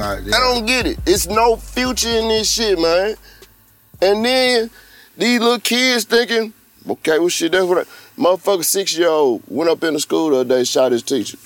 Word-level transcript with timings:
Not. 0.00 0.22
Yeah. 0.22 0.34
I 0.34 0.40
don't 0.40 0.66
get 0.66 0.86
it. 0.86 0.98
It's 1.06 1.26
no 1.26 1.56
future 1.56 2.08
in 2.08 2.28
this 2.28 2.50
shit, 2.50 2.78
man. 2.78 3.16
And 4.00 4.24
then 4.24 4.70
these 5.16 5.38
little 5.38 5.60
kids 5.60 6.04
thinking, 6.04 6.54
okay, 6.88 7.18
well 7.18 7.28
shit, 7.28 7.52
that's 7.52 7.66
what 7.66 7.86
I, 7.86 8.20
motherfucker 8.20 8.64
six 8.64 8.96
year 8.96 9.08
old 9.08 9.42
went 9.46 9.68
up 9.68 9.84
in 9.84 9.92
the 9.92 10.00
school 10.00 10.30
the 10.30 10.36
other 10.36 10.56
day, 10.56 10.64
shot 10.64 10.92
his 10.92 11.02
teacher. 11.02 11.36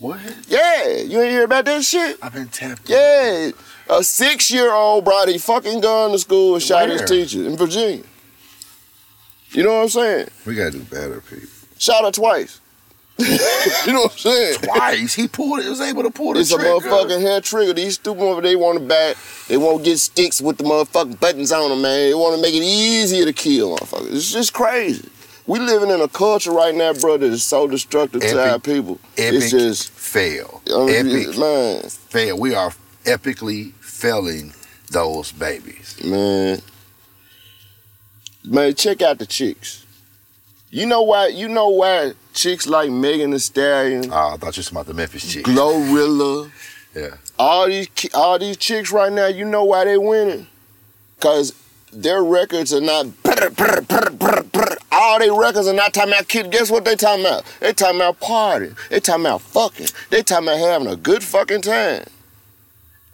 What? 0.00 0.18
Yeah, 0.48 0.96
you 1.02 1.20
ain't 1.20 1.30
hear 1.30 1.44
about 1.44 1.64
that 1.66 1.84
shit? 1.84 2.18
I've 2.20 2.34
been 2.34 2.48
tapped. 2.48 2.88
Yeah. 2.90 3.52
A 3.88 4.02
six 4.02 4.50
year 4.50 4.72
old 4.72 5.04
brought 5.04 5.28
a 5.28 5.38
fucking 5.38 5.80
gun 5.80 6.10
to 6.10 6.18
school 6.18 6.54
and 6.54 6.62
shot 6.62 6.88
his 6.88 7.02
teacher 7.02 7.46
in 7.46 7.56
Virginia. 7.56 8.04
You 9.50 9.62
know 9.62 9.74
what 9.74 9.82
I'm 9.82 9.88
saying? 9.90 10.28
We 10.44 10.56
gotta 10.56 10.72
do 10.72 10.80
better, 10.80 11.20
people. 11.20 11.48
Shot 11.78 12.04
her 12.04 12.10
twice. 12.10 12.60
you 13.18 13.92
know 13.92 14.00
what 14.02 14.12
I'm 14.12 14.18
saying? 14.18 14.58
Twice 14.60 15.14
he 15.14 15.28
pulled. 15.28 15.60
It 15.60 15.68
was 15.68 15.80
able 15.80 16.02
to 16.02 16.10
pull 16.10 16.34
the 16.34 16.40
It's 16.40 16.52
a 16.52 16.58
motherfucking 16.58 17.20
hair 17.20 17.40
trigger. 17.40 17.72
These 17.72 17.94
stupid 17.94 18.20
motherfuckers, 18.20 18.42
they 18.42 18.56
want 18.56 18.80
to 18.80 18.84
back. 18.84 19.16
They 19.46 19.56
want 19.56 19.78
to 19.78 19.84
get 19.84 19.98
sticks 19.98 20.40
with 20.40 20.58
the 20.58 20.64
motherfucking 20.64 21.20
buttons 21.20 21.52
on 21.52 21.70
them, 21.70 21.82
man. 21.82 22.10
They 22.10 22.14
want 22.14 22.34
to 22.34 22.42
make 22.42 22.54
it 22.54 22.64
easier 22.64 23.24
to 23.24 23.32
kill 23.32 23.76
motherfuckers. 23.76 24.14
It's 24.14 24.32
just 24.32 24.52
crazy. 24.52 25.08
We 25.46 25.60
living 25.60 25.90
in 25.90 26.00
a 26.00 26.08
culture 26.08 26.50
right 26.50 26.74
now, 26.74 26.92
bro, 26.94 27.18
that 27.18 27.26
is 27.26 27.44
so 27.44 27.68
destructive 27.68 28.22
to 28.22 28.50
our 28.50 28.58
people. 28.58 28.98
Epic 29.16 29.42
It's 29.42 29.50
just, 29.50 29.90
fail. 29.90 30.62
I 30.74 30.78
mean, 30.86 31.06
epic 31.06 31.38
man, 31.38 31.82
fail. 31.82 32.38
We 32.38 32.54
are 32.54 32.72
epically 33.04 33.72
failing 33.74 34.54
those 34.90 35.32
babies. 35.32 36.02
man, 36.04 36.60
man. 38.44 38.74
Check 38.74 39.02
out 39.02 39.18
the 39.18 39.26
chicks. 39.26 39.84
You 40.70 40.86
know 40.86 41.02
why? 41.02 41.28
You 41.28 41.48
know 41.48 41.68
why 41.68 42.14
chicks 42.34 42.66
like 42.66 42.90
Megan 42.90 43.30
Thee 43.30 43.38
Stallion, 43.38 44.10
Oh, 44.12 44.34
I 44.34 44.36
thought 44.36 44.56
you 44.56 44.60
were 44.60 44.64
talking 44.64 44.76
about 44.76 44.86
the 44.86 44.94
Memphis 44.94 45.32
chick. 45.32 45.44
Glorilla, 45.46 46.50
Yeah. 46.94 47.14
all 47.38 47.66
these 47.66 47.88
all 48.14 48.38
these 48.38 48.56
chicks 48.56 48.92
right 48.92 49.10
now, 49.12 49.26
you 49.26 49.44
know 49.44 49.64
why 49.64 49.84
they 49.84 49.96
winning? 49.98 50.46
Cause 51.20 51.54
their 51.92 52.22
records 52.22 52.72
are 52.74 52.80
not 52.80 53.06
all 54.92 55.18
their 55.18 55.34
records 55.34 55.66
are 55.66 55.72
not 55.72 55.92
talking 55.94 56.12
about 56.12 56.28
kid. 56.28 56.50
Guess 56.50 56.70
what 56.70 56.84
they 56.84 56.96
talking 56.96 57.24
about? 57.24 57.44
They 57.60 57.72
talking 57.72 57.96
about 57.96 58.20
partying. 58.20 58.76
They 58.90 59.00
talking 59.00 59.24
about 59.24 59.40
fucking. 59.42 59.86
They 60.10 60.22
talking 60.22 60.48
about 60.48 60.58
having 60.58 60.88
a 60.88 60.96
good 60.96 61.22
fucking 61.22 61.62
time. 61.62 62.04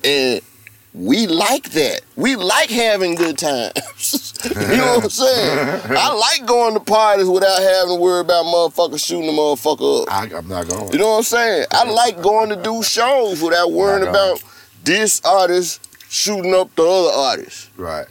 And 0.05 0.41
we 0.93 1.27
like 1.27 1.71
that. 1.71 2.01
We 2.17 2.37
like 2.37 2.69
having 2.69 3.15
good 3.15 3.39
times. 3.39 4.35
you 4.45 4.77
know 4.77 4.97
what 4.97 5.05
I'm 5.05 5.11
saying? 5.11 5.83
I 5.91 6.13
like 6.13 6.49
going 6.49 6.75
to 6.75 6.81
parties 6.81 7.29
without 7.29 7.61
having 7.61 7.97
to 7.97 8.01
worry 8.01 8.21
about 8.21 8.45
motherfuckers 8.47 9.05
shooting 9.05 9.27
the 9.27 9.33
motherfucker 9.33 10.03
up. 10.03 10.13
I, 10.13 10.37
I'm 10.37 10.49
not 10.49 10.69
going. 10.69 10.93
You 10.93 10.99
know 10.99 11.11
what 11.11 11.19
I'm 11.19 11.23
saying? 11.23 11.67
I 11.71 11.85
like 11.85 12.21
going 12.21 12.49
to 12.49 12.57
do 12.57 12.83
shows 12.83 13.41
without 13.41 13.71
worrying 13.71 14.09
about 14.09 14.43
this 14.83 15.21
artist 15.25 15.87
shooting 16.11 16.55
up 16.55 16.75
the 16.75 16.83
other 16.83 17.17
artist. 17.17 17.71
Right. 17.77 18.07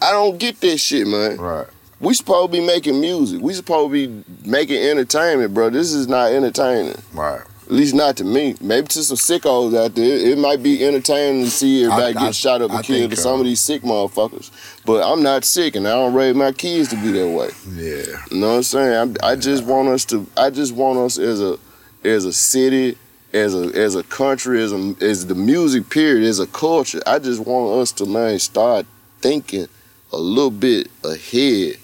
I 0.00 0.12
don't 0.12 0.38
get 0.38 0.60
this 0.60 0.82
shit, 0.82 1.06
man. 1.06 1.38
Right. 1.38 1.66
We 2.00 2.14
supposed 2.14 2.52
to 2.52 2.60
be 2.60 2.64
making 2.64 3.00
music. 3.00 3.40
We 3.40 3.54
supposed 3.54 3.92
to 3.92 4.08
be 4.08 4.24
making 4.48 4.76
entertainment, 4.76 5.54
bro. 5.54 5.70
This 5.70 5.92
is 5.92 6.06
not 6.06 6.32
entertaining. 6.32 6.96
Right. 7.12 7.42
At 7.68 7.74
least 7.74 7.94
not 7.94 8.16
to 8.16 8.24
me. 8.24 8.56
Maybe 8.62 8.86
to 8.86 9.02
some 9.04 9.18
sickos 9.18 9.76
out 9.76 9.94
there, 9.94 10.16
it 10.16 10.38
might 10.38 10.62
be 10.62 10.82
entertaining 10.82 11.44
to 11.44 11.50
see 11.50 11.84
everybody 11.84 12.16
I- 12.16 12.20
I- 12.22 12.24
get 12.28 12.34
shot 12.34 12.62
up 12.62 12.70
and 12.70 12.78
I 12.78 12.82
killed 12.82 13.10
to 13.10 13.16
some 13.16 13.34
uh, 13.36 13.40
of 13.40 13.44
these 13.44 13.60
sick 13.60 13.82
motherfuckers. 13.82 14.50
But 14.86 15.06
I'm 15.06 15.22
not 15.22 15.44
sick, 15.44 15.76
and 15.76 15.86
I 15.86 15.90
don't 15.90 16.14
raise 16.14 16.34
my 16.34 16.52
kids 16.52 16.88
to 16.88 16.96
be 16.96 17.12
that 17.12 17.28
way. 17.28 17.50
Yeah. 17.76 18.16
You 18.30 18.40
know 18.40 18.48
what 18.52 18.56
I'm 18.56 18.62
saying? 18.62 18.94
I'm, 18.94 19.16
I 19.22 19.36
just 19.36 19.64
want 19.64 19.88
us 19.88 20.06
to. 20.06 20.26
I 20.34 20.48
just 20.48 20.74
want 20.74 20.98
us 20.98 21.18
as 21.18 21.42
a 21.42 21.58
as 22.04 22.24
a 22.24 22.32
city, 22.32 22.96
as 23.34 23.54
a 23.54 23.64
as 23.78 23.96
a 23.96 24.02
country, 24.04 24.62
as 24.62 24.72
a 24.72 24.94
as 25.02 25.26
the 25.26 25.34
music 25.34 25.90
period, 25.90 26.24
as 26.26 26.38
a 26.40 26.46
culture. 26.46 27.02
I 27.06 27.18
just 27.18 27.40
want 27.40 27.82
us 27.82 27.92
to 27.92 28.06
man 28.06 28.38
start 28.38 28.86
thinking 29.20 29.66
a 30.10 30.16
little 30.16 30.50
bit 30.50 30.88
ahead. 31.04 31.76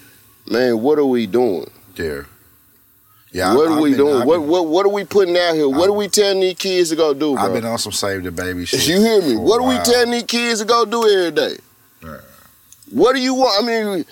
Man, 0.50 0.80
what 0.80 0.98
are 0.98 1.04
we 1.04 1.26
doing? 1.26 1.70
There. 1.94 2.26
Yeah. 3.34 3.54
what 3.54 3.66
I- 3.68 3.72
are 3.72 3.76
I've 3.76 3.82
we 3.82 3.90
been- 3.90 3.98
doing? 3.98 4.16
I've 4.22 4.26
what 4.28 4.38
been- 4.40 4.48
what 4.48 4.66
what 4.68 4.86
are 4.86 4.90
we 4.90 5.04
putting 5.04 5.36
out 5.36 5.54
here? 5.54 5.68
What 5.68 5.88
are 5.90 5.92
we 5.92 6.08
telling 6.08 6.40
these 6.40 6.54
kids 6.56 6.90
to 6.90 6.96
go 6.96 7.12
do, 7.12 7.34
bro? 7.34 7.42
I've 7.42 7.52
been 7.52 7.64
on 7.66 7.78
some 7.78 7.92
save 7.92 8.22
the 8.22 8.30
baby 8.30 8.64
shit. 8.70 8.86
you 8.86 9.00
hear 9.00 9.20
me? 9.20 9.36
What 9.36 9.60
are 9.60 9.68
we 9.68 9.76
telling 9.84 10.12
these 10.12 10.22
kids 10.22 10.60
to 10.60 10.64
go 10.66 10.84
do 10.84 11.06
every 11.08 11.30
day? 11.32 11.56
Right. 12.02 12.20
What 12.90 13.14
do 13.16 13.20
you 13.20 13.34
want? 13.34 13.64
I 13.64 13.66
mean, 13.66 14.04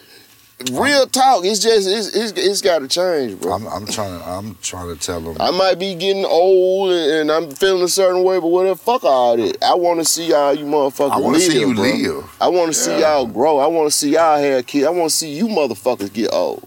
real 0.72 1.06
talk. 1.06 1.44
It's 1.44 1.60
just 1.60 1.86
it's 1.88 2.08
it's, 2.16 2.32
it's 2.36 2.60
got 2.62 2.80
to 2.80 2.88
change, 2.88 3.40
bro. 3.40 3.52
I'm, 3.52 3.66
I'm 3.68 3.86
trying 3.86 4.18
to. 4.18 4.26
I'm 4.28 4.56
trying 4.60 4.92
to 4.92 5.00
tell 5.00 5.20
them. 5.20 5.36
I 5.38 5.52
might 5.52 5.78
be 5.78 5.94
getting 5.94 6.24
old 6.24 6.90
and, 6.90 7.30
I'm 7.30 7.50
feeling 7.52 7.82
a 7.84 7.88
certain 7.88 8.24
way, 8.24 8.40
but 8.40 8.48
whatever, 8.48 8.74
fuck 8.76 9.04
all 9.04 9.36
that. 9.36 9.62
I 9.62 9.74
want 9.76 10.00
to 10.00 10.04
see 10.04 10.26
y'all, 10.30 10.52
you 10.54 10.64
motherfuckers 10.64 11.12
I 11.12 11.18
want 11.20 11.36
to 11.36 11.42
see 11.42 11.60
you 11.60 11.74
bro. 11.74 11.84
live. 11.84 12.36
I 12.40 12.48
want 12.48 12.72
to 12.72 12.78
see 12.78 12.98
y'all 12.98 13.26
grow. 13.26 13.58
I 13.58 13.66
want 13.68 13.88
to 13.90 13.96
see 13.96 14.10
y'all 14.14 14.38
have 14.40 14.66
kids. 14.66 14.84
I 14.86 14.90
want 14.90 15.10
to 15.10 15.16
see 15.16 15.30
you 15.32 15.46
motherfuckers 15.46 16.12
get 16.12 16.32
old. 16.32 16.66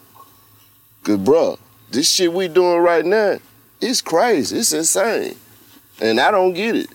Good, 1.03 1.19
bruh, 1.25 1.57
this 1.95 2.09
shit 2.11 2.31
we 2.31 2.47
doing 2.47 2.79
right 2.79 3.05
now, 3.05 3.39
it's 3.81 4.01
crazy. 4.01 4.57
It's 4.59 4.71
insane. 4.73 5.35
And 6.01 6.19
I 6.19 6.29
don't 6.31 6.53
get 6.53 6.75
it. 6.75 6.89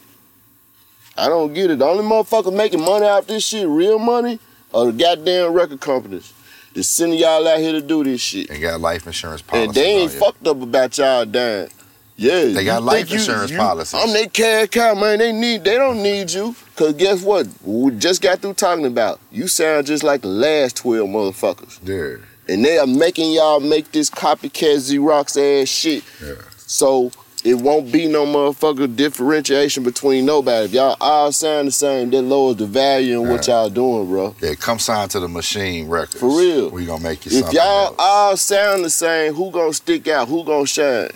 I 1.16 1.28
don't 1.28 1.52
get 1.52 1.70
it. 1.70 1.78
The 1.80 1.84
only 1.86 2.04
motherfuckers 2.04 2.54
making 2.54 2.80
money 2.80 3.06
out 3.06 3.26
this 3.26 3.44
shit, 3.46 3.66
real 3.68 3.98
money, 3.98 4.38
are 4.72 4.86
the 4.86 4.92
goddamn 4.92 5.52
record 5.52 5.80
companies. 5.80 6.32
That's 6.74 6.88
sending 6.88 7.18
y'all 7.18 7.46
out 7.48 7.58
here 7.58 7.72
to 7.72 7.80
do 7.82 8.04
this 8.04 8.20
shit. 8.20 8.48
They 8.48 8.60
got 8.60 8.80
life 8.80 9.06
insurance 9.06 9.42
policy. 9.42 9.66
And 9.66 9.74
they 9.74 9.90
ain't 10.02 10.12
fucked 10.12 10.46
up 10.46 10.62
about 10.62 10.96
y'all 10.96 11.24
dying. 11.26 11.68
Yeah, 12.16 12.44
They 12.44 12.64
got 12.64 12.82
life 12.82 12.96
think 13.08 13.10
you- 13.10 13.16
insurance 13.18 13.50
you- 13.50 13.56
policies. 13.56 13.98
I'm 14.00 14.12
their 14.12 14.26
cash 14.28 14.68
cow, 14.68 14.94
man. 14.94 15.18
They 15.18 15.32
need. 15.32 15.64
They 15.64 15.76
don't 15.76 16.02
need 16.02 16.30
you. 16.30 16.54
Cause 16.76 16.92
guess 16.92 17.22
what? 17.22 17.46
We 17.64 17.92
just 17.92 18.20
got 18.22 18.40
through 18.40 18.54
talking 18.54 18.84
about. 18.86 19.20
You 19.32 19.48
sound 19.48 19.86
just 19.86 20.02
like 20.04 20.20
the 20.20 20.28
last 20.28 20.76
twelve 20.76 21.08
motherfuckers, 21.08 21.80
There. 21.80 22.20
And 22.48 22.64
they 22.64 22.78
are 22.78 22.86
making 22.86 23.32
y'all 23.32 23.60
make 23.60 23.92
this 23.92 24.10
copycat 24.10 24.76
Xerox 24.78 25.36
ass 25.62 25.68
shit. 25.68 26.04
Yeah. 26.24 26.34
So 26.56 27.10
it 27.42 27.54
won't 27.54 27.90
be 27.90 28.06
no 28.06 28.26
motherfucker 28.26 28.94
differentiation 28.94 29.82
between 29.82 30.26
nobody. 30.26 30.66
If 30.66 30.72
y'all 30.74 30.96
all 31.00 31.32
sound 31.32 31.68
the 31.68 31.72
same, 31.72 32.10
that 32.10 32.20
lowers 32.22 32.56
the 32.56 32.66
value 32.66 33.22
in 33.22 33.28
what 33.28 33.46
y'all 33.46 33.70
doing, 33.70 34.08
bro. 34.08 34.34
Yeah. 34.42 34.54
Come 34.54 34.78
sign 34.78 35.08
to 35.10 35.20
the 35.20 35.28
machine 35.28 35.88
records. 35.88 36.20
For 36.20 36.28
real. 36.28 36.70
We 36.70 36.84
gonna 36.86 37.02
make 37.02 37.24
you 37.26 37.38
If 37.38 37.52
y'all 37.52 37.86
else. 37.86 37.96
all 37.98 38.36
sound 38.36 38.84
the 38.84 38.90
same, 38.90 39.32
who 39.34 39.50
gonna 39.50 39.72
stick 39.72 40.06
out? 40.08 40.28
Who 40.28 40.44
gonna 40.44 40.66
shine? 40.66 41.10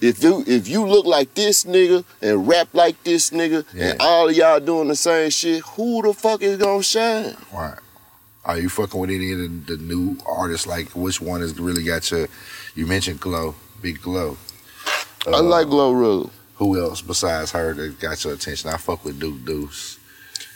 If 0.00 0.22
you 0.22 0.44
if 0.46 0.66
you 0.68 0.84
look 0.86 1.06
like 1.06 1.32
this 1.34 1.64
nigga 1.64 2.04
and 2.20 2.46
rap 2.48 2.68
like 2.72 3.02
this 3.04 3.30
nigga 3.30 3.64
Yeah. 3.72 3.90
and 3.92 4.00
all 4.00 4.28
of 4.28 4.36
y'all 4.36 4.60
doing 4.60 4.88
the 4.88 4.96
same 4.96 5.30
shit, 5.30 5.62
who 5.62 6.02
the 6.02 6.12
fuck 6.12 6.42
is 6.42 6.58
gonna 6.58 6.82
shine? 6.82 7.36
Right. 7.54 7.78
Are 8.44 8.58
you 8.58 8.68
fucking 8.68 9.00
with 9.00 9.10
any 9.10 9.32
of 9.32 9.38
the, 9.38 9.76
the 9.76 9.82
new 9.82 10.18
artists? 10.26 10.66
Like, 10.66 10.90
which 10.90 11.20
one 11.20 11.40
has 11.40 11.58
really 11.58 11.84
got 11.84 12.10
your? 12.10 12.28
You 12.74 12.86
mentioned 12.86 13.20
Glow, 13.20 13.54
Big 13.80 14.02
Glow. 14.02 14.36
I 15.26 15.30
uh, 15.30 15.42
like 15.42 15.66
like 15.66 15.66
Glorilla. 15.68 16.30
Who 16.56 16.80
else 16.80 17.00
besides 17.00 17.52
her 17.52 17.74
that 17.74 17.98
got 17.98 18.22
your 18.24 18.34
attention? 18.34 18.70
I 18.70 18.76
fuck 18.76 19.04
with 19.04 19.18
Duke 19.18 19.44
Deuce. 19.44 19.98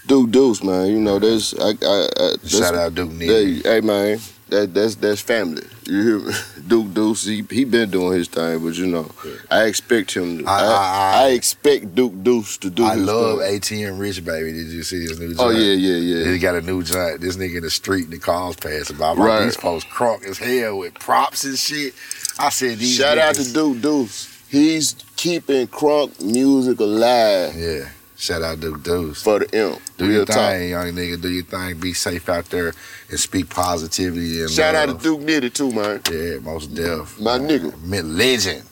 Duke 0.06 0.30
Deuce, 0.30 0.62
man. 0.62 0.86
You 0.88 1.00
know, 1.00 1.18
there's 1.18 1.54
I, 1.54 1.70
I, 1.82 2.08
I 2.16 2.46
Shout 2.46 2.74
out 2.74 2.94
Duke 2.94 3.12
Hey, 3.12 3.60
hey 3.60 3.80
man, 3.80 4.18
that 4.50 4.74
that's 4.74 4.94
that's 4.96 5.20
family. 5.20 5.62
You 5.86 6.02
hear 6.02 6.18
me? 6.18 6.32
Duke 6.68 6.92
Deuce, 6.92 7.24
he, 7.24 7.44
he 7.50 7.64
been 7.64 7.90
doing 7.90 8.12
his 8.18 8.28
thing, 8.28 8.62
but 8.62 8.74
you 8.76 8.86
know, 8.86 9.10
I 9.50 9.64
expect 9.64 10.12
him. 10.14 10.38
To, 10.38 10.44
I- 10.46 10.60
I, 10.60 10.64
I- 10.66 11.24
I, 11.24 11.28
expect 11.30 11.94
Duke 11.94 12.22
Deuce 12.22 12.58
to 12.58 12.70
do 12.70 12.84
I 12.84 12.94
his 12.94 13.04
love 13.06 13.38
thing. 13.40 13.60
ATM 13.60 13.98
Rich 13.98 14.24
Baby. 14.24 14.52
Did 14.52 14.66
you 14.68 14.82
see 14.82 15.00
his 15.00 15.18
new? 15.18 15.34
Oh 15.38 15.50
yeah, 15.50 15.72
yeah, 15.72 15.96
yeah. 16.24 16.30
He 16.32 16.38
got 16.38 16.54
a 16.56 16.60
new 16.62 16.82
giant. 16.82 17.20
This 17.22 17.36
nigga 17.36 17.56
in 17.58 17.62
the 17.62 17.70
street 17.70 18.04
and 18.04 18.12
the 18.12 18.18
cars 18.18 18.56
passing 18.56 18.96
by. 18.98 19.14
My 19.14 19.24
Right. 19.24 19.44
These 19.44 19.56
folks 19.56 19.84
crunk 19.86 20.24
as 20.24 20.38
hell 20.38 20.78
with 20.78 20.94
props 20.94 21.44
and 21.44 21.58
shit. 21.58 21.94
I 22.38 22.50
said 22.50 22.78
these. 22.78 22.96
Shout 22.96 23.18
out 23.18 23.34
to 23.36 23.52
Duke 23.52 23.80
Deuce. 23.80 24.34
He's 24.50 24.94
keeping 25.16 25.66
crunk 25.68 26.22
music 26.22 26.80
alive 26.80 27.54
Yeah. 27.56 27.88
Shout 28.20 28.42
out 28.42 28.60
to 28.60 28.72
Duke 28.72 28.82
Deuce. 28.82 29.22
for 29.22 29.38
the 29.38 29.44
imp. 29.56 29.80
Do 29.96 30.04
Real 30.06 30.14
your 30.16 30.24
talk. 30.26 30.36
thing, 30.36 30.70
young 30.70 30.92
nigga. 30.92 31.20
Do 31.20 31.28
your 31.28 31.44
thing. 31.44 31.78
Be 31.78 31.92
safe 31.92 32.28
out 32.28 32.46
there 32.50 32.74
and 33.10 33.18
speak 33.20 33.48
positivity. 33.48 34.40
And 34.42 34.50
Shout 34.50 34.74
out 34.74 34.86
to. 34.88 34.94
Duke 35.02 35.20
Nitty 35.20 35.52
too, 35.54 35.70
man. 35.70 36.02
Yeah, 36.10 36.38
most 36.40 36.74
deaf. 36.74 37.18
My 37.20 37.38
nigga. 37.38 37.80
Mid 37.82 38.04
legend. 38.04 38.64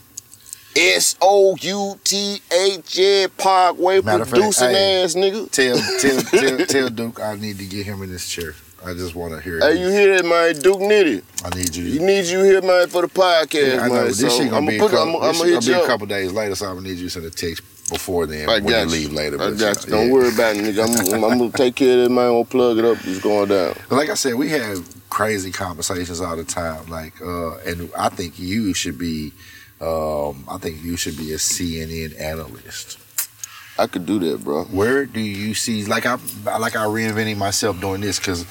S 0.74 1.16
O 1.22 1.56
U 1.60 1.98
T 2.04 2.40
H 2.52 2.98
A 2.98 3.28
Parkway 3.38 4.00
Matter 4.02 4.24
of 4.24 4.28
fact, 4.28 4.40
producing 4.40 4.68
hey. 4.70 5.02
ass 5.04 5.14
nigga. 5.14 5.50
Tell 5.50 5.78
tell 6.00 6.20
tell 6.58 6.66
tell 6.66 6.88
Duke 6.90 7.20
I 7.20 7.36
need 7.36 7.58
to 7.58 7.64
get 7.66 7.86
him 7.86 8.02
in 8.02 8.10
this 8.10 8.28
chair. 8.28 8.54
I 8.84 8.92
just 8.92 9.14
want 9.14 9.32
to 9.32 9.40
hear. 9.40 9.58
Hey, 9.60 9.80
you 9.80 9.88
hear 9.88 10.16
that, 10.16 10.24
man? 10.28 10.60
Duke 10.60 10.80
Nitty. 10.80 11.22
I 11.44 11.56
need 11.56 11.74
you. 11.74 11.84
He 11.84 11.98
needs 11.98 12.30
you 12.30 12.42
here, 12.42 12.60
man, 12.60 12.88
for 12.88 13.02
the 13.02 13.08
podcast, 13.08 13.74
Yeah, 13.76 13.80
I 13.82 13.88
know. 13.88 13.94
man. 13.94 14.04
This 14.06 14.20
so 14.20 14.28
shit 14.28 14.50
gonna 14.50 14.56
I'm 14.58 14.66
be, 14.66 14.76
gonna 14.76 14.84
a 14.86 14.88
put, 14.90 14.96
couple, 14.96 15.16
I'm, 15.16 15.22
I'm 15.22 15.28
this 15.32 15.38
gonna 15.38 15.52
gonna 15.52 15.66
be 15.66 15.72
a 15.72 15.86
couple 15.86 16.06
days 16.08 16.32
later, 16.32 16.54
so 16.56 16.66
I'm 16.66 16.74
gonna 16.76 16.88
need 16.88 16.98
you 16.98 17.04
to 17.06 17.10
send 17.10 17.24
a 17.26 17.30
text 17.30 17.62
before 17.88 18.26
then 18.26 18.48
I 18.48 18.58
when 18.58 18.66
you 18.66 18.84
leave 18.86 19.12
later. 19.12 19.40
I 19.40 19.52
got 19.52 19.84
you. 19.84 19.90
know, 19.90 19.96
Don't 19.96 20.06
yeah. 20.06 20.12
worry 20.12 20.28
about 20.28 20.56
it, 20.56 20.64
nigga. 20.64 21.14
I'm, 21.14 21.24
I'm, 21.24 21.38
gonna 21.38 21.50
take 21.50 21.76
care 21.76 21.98
of 21.98 22.04
that, 22.04 22.10
man. 22.10 22.26
I'm 22.26 22.32
gonna 22.32 22.44
plug 22.44 22.78
it 22.78 22.84
up. 22.84 22.98
It's 23.04 23.20
going 23.20 23.48
down. 23.48 23.74
Like 23.90 24.10
I 24.10 24.14
said, 24.14 24.34
we 24.34 24.50
have 24.50 24.84
crazy 25.10 25.50
conversations 25.52 26.20
all 26.20 26.36
the 26.36 26.44
time. 26.44 26.86
Like, 26.88 27.20
uh, 27.22 27.56
and 27.58 27.90
I 27.96 28.08
think 28.08 28.38
you 28.38 28.74
should 28.74 28.98
be, 28.98 29.32
um, 29.80 30.44
I 30.48 30.58
think 30.58 30.82
you 30.82 30.96
should 30.96 31.16
be 31.16 31.32
a 31.32 31.36
CNN 31.36 32.20
analyst. 32.20 32.98
I 33.78 33.86
could 33.86 34.06
do 34.06 34.18
that, 34.20 34.42
bro. 34.42 34.64
Where 34.64 35.06
do 35.06 35.20
you 35.20 35.54
see 35.54 35.84
like 35.84 36.06
I 36.06 36.18
like 36.58 36.76
I 36.76 36.84
reinventing 36.86 37.36
myself 37.36 37.80
doing 37.80 38.00
this 38.00 38.18
because 38.18 38.46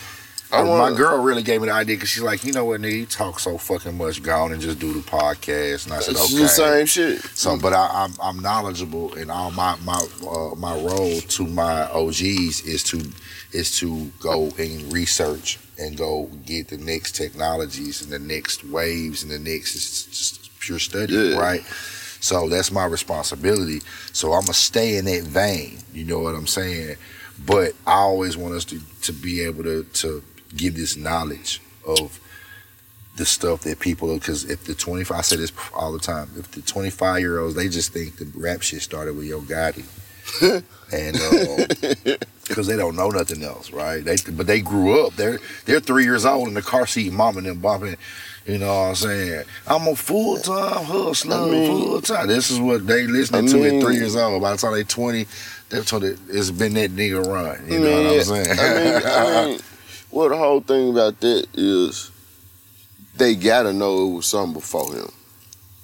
I 0.52 0.62
my 0.64 0.70
wanna- 0.70 0.96
girl 0.96 1.22
really 1.22 1.44
gave 1.44 1.62
me 1.62 1.68
the 1.68 1.74
idea 1.74 1.96
because 1.96 2.10
she's 2.10 2.24
like, 2.24 2.44
you 2.44 2.54
know 2.54 2.66
what, 2.66 2.80
nigga, 2.82 3.00
you 3.00 3.06
talk 3.06 3.40
so 3.40 3.58
fucking 3.58 3.98
much, 3.98 4.22
go 4.24 4.36
on 4.44 4.52
and 4.54 4.62
just 4.62 4.80
do 4.80 4.94
the 4.94 5.00
podcast. 5.02 5.86
And 5.86 5.94
I 5.94 6.00
said, 6.00 6.16
okay. 6.16 6.36
the 6.38 6.48
same 6.48 6.86
shit. 6.86 7.22
So, 7.34 7.58
but 7.58 7.74
I, 7.74 7.90
I'm 7.94 8.14
I'm 8.22 8.40
knowledgeable, 8.40 9.14
and 9.16 9.30
all 9.32 9.52
my 9.52 9.76
my 9.84 10.06
uh, 10.28 10.56
my 10.56 10.76
role 10.78 11.20
to 11.20 11.48
my 11.48 11.84
OGs 11.92 12.62
is 12.62 12.84
to 12.86 13.02
is 13.52 13.78
to 13.80 14.06
go 14.20 14.50
and 14.58 14.94
research 14.94 15.60
and 15.78 15.98
go 15.98 16.30
get 16.46 16.70
the 16.70 16.78
next 16.78 17.16
technologies 17.16 18.02
and 18.02 18.12
the 18.12 18.20
next 18.20 18.64
waves 18.64 19.24
and 19.24 19.32
the 19.32 19.40
next 19.40 19.76
it's 19.76 20.06
just 20.06 20.60
pure 20.60 20.80
study, 20.80 21.14
Yeah. 21.14 21.38
right? 21.38 21.64
So 22.22 22.48
that's 22.50 22.72
my 22.72 22.86
responsibility. 22.86 23.82
So 24.14 24.34
I'm 24.34 24.42
gonna 24.42 24.54
stay 24.54 24.98
in 24.98 25.06
that 25.06 25.24
vein. 25.24 25.80
You 25.94 26.06
know 26.06 26.20
what 26.20 26.34
I'm 26.36 26.48
saying? 26.48 26.96
But 27.46 27.74
I 27.86 27.96
always 27.96 28.38
want 28.38 28.56
us 28.56 28.64
to 28.66 28.80
to 29.04 29.12
be 29.14 29.42
able 29.42 29.64
to 29.64 29.84
to 29.84 30.24
give 30.58 30.76
this 30.76 30.96
knowledge 30.96 31.62
of 31.88 32.20
the 33.18 33.26
stuff 33.26 33.62
that 33.62 33.80
people 33.80 34.14
because 34.16 34.44
if 34.50 34.66
the 34.66 34.74
25 34.76 35.18
I 35.18 35.22
say 35.22 35.38
this 35.38 35.54
all 35.74 35.94
the 35.94 36.00
time 36.00 36.30
if 36.38 36.52
the 36.52 36.62
25 36.62 37.20
year 37.22 37.40
olds 37.40 37.56
they 37.56 37.70
just 37.70 37.94
think 37.94 38.18
the 38.18 38.26
rap 38.36 38.62
shit 38.62 38.82
started 38.82 39.16
with 39.16 39.26
Yo 39.28 39.42
Gotti. 39.42 39.86
And 40.94 41.16
uh, 41.16 42.16
because 42.48 42.68
they 42.68 42.76
don't 42.76 42.96
know 42.96 43.10
nothing 43.10 43.42
else 43.44 43.72
right? 43.72 44.04
They 44.06 44.18
but 44.32 44.46
they 44.46 44.62
grew 44.62 45.04
up. 45.06 45.14
They're 45.16 45.40
they're 45.66 45.80
three 45.80 46.04
years 46.04 46.26
old 46.26 46.48
in 46.48 46.54
the 46.54 46.62
car 46.62 46.86
seat 46.86 47.12
mom 47.12 47.38
and 47.38 47.48
them 47.48 47.60
bumping 47.60 47.96
you 48.46 48.60
know 48.60 48.68
what 48.68 48.90
I'm 48.90 48.96
saying? 48.96 49.44
I'm 49.66 49.88
a 49.88 49.96
full 49.96 50.38
time 50.38 50.86
hustler 50.86 51.36
I 51.38 51.46
mean- 51.50 51.72
full 51.88 52.02
time 52.02 52.28
this 52.28 52.52
is 52.52 52.60
what 52.60 52.86
they 52.86 53.08
listening 53.08 53.46
I 53.46 53.52
to 53.52 53.56
mean- 53.58 53.76
at 53.78 53.82
three 53.82 53.96
years 53.96 54.16
old. 54.16 54.42
By 54.44 54.52
the 54.52 54.58
time 54.58 54.74
they 54.74 54.84
20 54.84 55.26
they've 55.70 55.86
told 55.86 56.04
it 56.04 56.20
it's 56.30 56.52
been 56.52 56.76
that 56.76 56.92
nigga 56.92 57.26
run 57.26 57.68
you 57.68 57.78
I 57.78 57.82
know 57.82 58.04
what 58.04 58.38
I'm 58.38 58.46
saying 58.46 59.60
I 60.16 60.20
mean, 60.20 60.30
I 60.30 60.30
mean, 60.30 60.30
well, 60.30 60.30
the 60.30 60.38
whole 60.38 60.62
thing 60.62 60.90
about 60.92 61.20
that 61.20 61.48
is 61.54 62.12
they 63.18 63.36
gotta 63.36 63.74
know 63.74 64.08
it 64.08 64.16
was 64.16 64.26
something 64.26 64.54
before 64.54 64.94
him. 64.94 65.10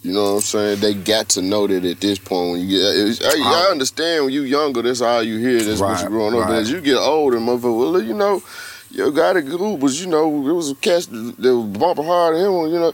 You 0.04 0.14
know 0.14 0.24
what 0.24 0.36
I'm 0.38 0.42
saying? 0.42 0.80
They 0.80 0.96
got 0.96 1.30
to 1.30 1.42
know 1.44 1.68
that 1.68 1.86
at 1.86 2.02
this 2.02 2.18
point 2.18 2.52
when 2.52 2.62
you 2.62 2.80
get. 2.80 3.24
I, 3.24 3.68
I 3.68 3.72
understand 3.72 4.26
when 4.26 4.34
you 4.34 4.42
younger, 4.44 4.82
that's 4.82 5.02
all 5.02 5.22
you 5.22 5.38
hear. 5.38 5.62
That's 5.62 5.80
what 5.80 6.02
you're 6.02 6.10
growing 6.10 6.42
up. 6.42 6.48
But 6.48 6.58
as 6.58 6.72
you 6.72 6.82
get 6.82 6.98
older, 6.98 7.38
motherfucker, 7.38 7.92
well, 7.92 8.02
you 8.02 8.16
know, 8.16 8.42
yo, 8.90 9.12
got 9.12 9.38
a 9.38 9.42
group 9.44 9.80
was, 9.80 10.02
you 10.02 10.08
know, 10.08 10.28
it 10.50 10.54
was 10.54 10.72
a 10.72 10.76
cast 10.76 11.12
that 11.12 11.38
was 11.56 11.78
bumping 11.78 12.06
hard 12.06 12.36
at 12.36 12.42
him. 12.42 12.52
You 12.52 12.80
know, 12.80 12.94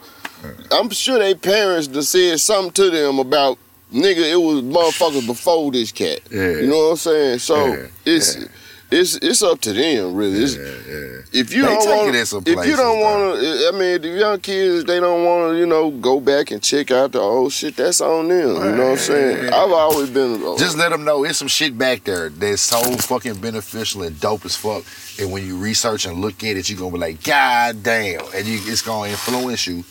I'm 0.71 0.89
sure 0.89 1.17
they 1.17 1.33
parents 1.33 1.87
that 1.87 2.03
said 2.03 2.39
something 2.41 2.73
to 2.73 2.89
them 2.89 3.19
about 3.19 3.57
nigga. 3.93 4.29
It 4.29 4.35
was 4.35 4.61
motherfuckers 4.63 5.25
before 5.25 5.71
this 5.71 5.93
cat. 5.93 6.19
yeah 6.29 6.49
You 6.49 6.67
know 6.67 6.77
what 6.77 6.91
I'm 6.91 6.97
saying? 6.97 7.39
So 7.39 7.67
Yeah, 7.67 7.87
it's 8.05 8.35
yeah. 8.37 8.47
It's 8.89 9.15
it's 9.17 9.41
up 9.43 9.59
to 9.61 9.73
them, 9.73 10.15
really. 10.15 10.39
Yeah, 10.45 10.61
yeah. 10.61 11.21
if 11.41 11.53
you 11.53 11.63
They 11.63 11.67
don't 11.67 11.85
want, 11.97 12.15
it 12.15 12.19
in 12.19 12.25
some 12.25 12.43
if 12.45 12.65
you 12.65 12.75
don't 12.77 12.99
want 13.01 13.39
to, 13.41 13.67
I 13.67 13.71
mean, 13.77 14.01
the 14.01 14.07
young 14.17 14.39
kids 14.39 14.85
they 14.85 14.99
don't 14.99 15.25
want 15.25 15.51
to, 15.53 15.57
you 15.59 15.65
know, 15.65 15.91
go 15.91 16.19
back 16.21 16.51
and 16.51 16.61
check 16.63 16.89
out 16.91 17.11
the 17.11 17.19
old 17.19 17.51
shit. 17.51 17.75
That's 17.75 17.99
on 17.99 18.29
them. 18.29 18.39
You 18.47 18.53
know 18.53 18.83
what 18.83 18.91
I'm 18.91 18.97
saying? 18.97 19.53
I've 19.53 19.71
always 19.71 20.09
been. 20.09 20.41
uh, 20.43 20.57
Just 20.57 20.77
let 20.77 20.89
them 20.91 21.03
know 21.03 21.25
it's 21.25 21.37
some 21.39 21.49
shit 21.49 21.77
back 21.77 22.05
there 22.05 22.29
that's 22.29 22.61
so 22.61 22.81
fucking 22.97 23.41
beneficial 23.41 24.03
and 24.03 24.17
dope 24.19 24.45
as 24.45 24.55
fuck. 24.55 24.83
And 25.19 25.31
when 25.31 25.45
you 25.45 25.57
research 25.57 26.05
and 26.05 26.19
look 26.21 26.43
at 26.43 26.55
it, 26.55 26.69
you're 26.69 26.79
gonna 26.79 26.91
be 26.93 26.97
like, 26.99 27.23
God 27.23 27.83
damn. 27.83 28.21
And 28.33 28.45
you, 28.47 28.59
it's 28.63 28.81
gonna 28.81 29.09
influence 29.09 29.67
you 29.67 29.83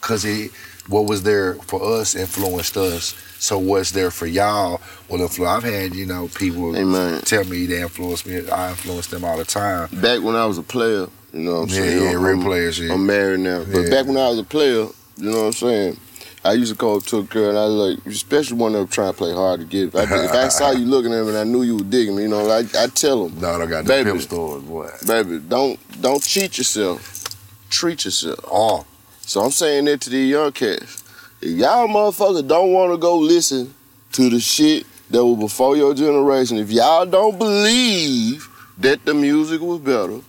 because 0.00 0.24
it 0.26 0.50
what 0.88 1.06
was 1.06 1.22
there 1.22 1.54
for 1.54 1.82
us 1.82 2.14
influenced 2.14 2.76
us. 2.76 3.14
So 3.38 3.58
what's 3.58 3.90
there 3.92 4.10
for 4.10 4.26
y'all 4.26 4.80
will 5.08 5.20
influence. 5.22 5.64
I've 5.64 5.70
had, 5.72 5.94
you 5.94 6.06
know, 6.06 6.28
people 6.34 6.76
Amen. 6.76 7.20
tell 7.22 7.44
me 7.44 7.66
they 7.66 7.80
influence 7.82 8.24
me. 8.26 8.48
I 8.50 8.70
influence 8.70 9.06
them 9.08 9.24
all 9.24 9.36
the 9.36 9.44
time. 9.44 9.88
back 9.92 10.22
when 10.22 10.34
I 10.36 10.46
was 10.46 10.58
a 10.58 10.62
player, 10.62 11.06
you 11.32 11.40
know 11.40 11.52
what 11.52 11.58
I'm 11.62 11.68
Yeah, 11.68 11.74
saying? 11.74 12.02
yeah, 12.04 12.14
real 12.16 12.42
players. 12.42 12.78
Yeah. 12.78 12.94
I'm 12.94 13.06
married 13.06 13.40
now, 13.40 13.64
but 13.64 13.80
Yeah. 13.84 13.90
back 13.90 14.06
when 14.06 14.16
I 14.16 14.28
was 14.28 14.38
a 14.38 14.44
player, 14.44 14.86
you 15.16 15.30
know 15.30 15.40
what 15.40 15.46
I'm 15.46 15.52
saying? 15.52 16.00
I 16.46 16.52
used 16.52 16.72
to 16.72 16.76
go 16.78 17.00
to 17.00 17.18
a 17.20 17.22
girl 17.22 17.48
and 17.48 17.58
I 17.58 17.64
was 17.66 17.74
like, 17.96 18.06
especially 18.06 18.58
one 18.58 18.72
that 18.72 18.80
was 18.82 18.90
trying 18.90 19.10
to 19.12 19.16
play 19.16 19.32
hard 19.32 19.60
to 19.60 19.66
get. 19.66 19.94
If 19.94 20.12
I, 20.12 20.24
if 20.24 20.30
I 20.34 20.48
saw 20.48 20.72
you 20.72 20.84
looking 20.84 21.12
at 21.14 21.22
me 21.22 21.28
and 21.30 21.38
I 21.38 21.44
knew 21.44 21.62
you 21.62 21.76
were 21.78 21.84
digging 21.84 22.16
me, 22.16 22.24
you 22.24 22.28
know, 22.28 22.50
I 22.50 22.58
I 22.78 22.86
tell 22.88 23.28
them, 23.28 23.40
no, 23.40 23.62
I 23.62 23.64
got 23.66 23.84
the 23.84 23.88
Baby. 23.88 24.10
pimp 24.10 24.22
stores, 24.22 24.62
boy. 24.62 24.90
baby, 25.06 25.38
don't 25.38 25.78
don't 26.02 26.22
cheat 26.22 26.58
yourself, 26.58 27.24
treat 27.70 28.04
yourself. 28.04 28.40
Oh, 28.46 28.84
So 29.26 29.40
I'm 29.40 29.50
saying 29.50 29.86
that 29.86 30.02
to 30.02 30.10
these 30.10 30.30
young 30.30 30.52
cats. 30.52 31.02
If 31.40 31.58
y'all 31.58 31.88
motherfuckers 31.88 32.46
don't 32.46 32.72
want 32.72 32.92
to 32.92 32.98
go 32.98 33.16
listen 33.16 33.74
to 34.12 34.28
the 34.28 34.38
shit 34.38 34.86
that 35.10 35.24
was 35.24 35.38
before 35.38 35.76
your 35.76 35.94
generation, 35.94 36.58
if 36.58 36.70
y'all 36.70 37.06
don't 37.06 37.38
believe 37.38 38.46
that 38.78 39.04
the 39.04 39.14
music 39.14 39.60
was 39.60 39.80
better, 39.80 40.20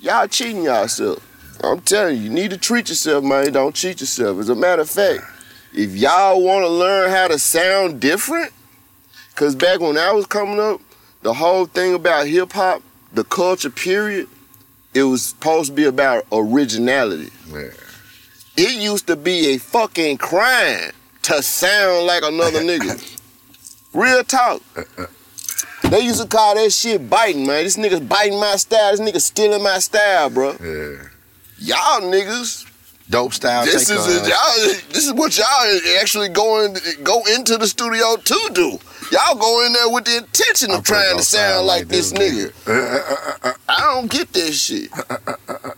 y'all 0.00 0.28
cheating 0.28 0.64
yourself. 0.64 1.24
I'm 1.64 1.80
telling 1.80 2.18
you, 2.18 2.24
you 2.24 2.30
need 2.30 2.50
to 2.50 2.58
treat 2.58 2.88
yourself, 2.88 3.24
man. 3.24 3.52
Don't 3.52 3.74
cheat 3.74 4.00
yourself. 4.00 4.38
As 4.38 4.48
a 4.48 4.54
matter 4.54 4.82
of 4.82 4.90
fact, 4.90 5.24
if 5.72 5.96
y'all 5.96 6.42
want 6.42 6.64
to 6.64 6.68
learn 6.68 7.10
how 7.10 7.28
to 7.28 7.38
sound 7.38 8.00
different, 8.00 8.52
because 9.30 9.56
back 9.56 9.80
when 9.80 9.96
I 9.96 10.12
was 10.12 10.26
coming 10.26 10.60
up, 10.60 10.80
the 11.22 11.32
whole 11.32 11.66
thing 11.66 11.94
about 11.94 12.26
hip 12.26 12.52
hop, 12.52 12.82
the 13.12 13.24
culture 13.24 13.70
period, 13.70 14.28
it 14.94 15.02
was 15.04 15.22
supposed 15.24 15.70
to 15.70 15.74
be 15.76 15.84
about 15.84 16.26
originality. 16.32 17.30
yeah. 17.50 17.68
It 18.56 18.80
used 18.80 19.06
to 19.06 19.14
be 19.14 19.54
a 19.54 19.58
fucking 19.58 20.18
crime 20.18 20.90
to 21.22 21.42
sound 21.42 22.06
like 22.06 22.24
another 22.24 22.60
nigga. 22.62 23.16
Real 23.94 24.24
talk. 24.24 24.62
They 25.84 26.00
used 26.00 26.20
to 26.20 26.26
call 26.26 26.56
that 26.56 26.72
shit 26.72 27.08
biting, 27.08 27.46
man. 27.46 27.64
This 27.64 27.76
nigga's 27.76 28.00
biting 28.00 28.38
my 28.40 28.56
style. 28.56 28.90
This 28.90 29.00
nigga's 29.00 29.24
stealing 29.26 29.62
my 29.62 29.78
style, 29.78 30.28
bro. 30.30 30.56
Yeah. 30.60 31.04
Y'all 31.60 32.00
niggas, 32.02 32.67
Dope 33.10 33.32
style. 33.32 33.64
this 33.64 33.88
is 33.88 34.06
uh, 34.06 34.28
y'all. 34.28 34.74
This 34.90 35.06
is 35.06 35.14
what 35.14 35.36
y'all 35.36 35.98
actually 36.00 36.28
going 36.28 36.76
go 37.02 37.22
into 37.34 37.56
the 37.56 37.66
studio 37.66 38.16
to 38.16 38.50
do. 38.52 38.78
Y'all 39.10 39.34
go 39.34 39.64
in 39.64 39.72
there 39.72 39.88
with 39.88 40.04
the 40.04 40.18
intention 40.18 40.70
of 40.70 40.84
trying 40.84 41.12
gonna 41.12 41.22
sound 41.22 41.66
like, 41.66 41.88
this 41.88 42.12
nigga. 42.12 42.52
I 43.68 43.80
don't 43.94 44.10
get 44.10 44.32
this 44.34 44.60
shit. 44.60 44.90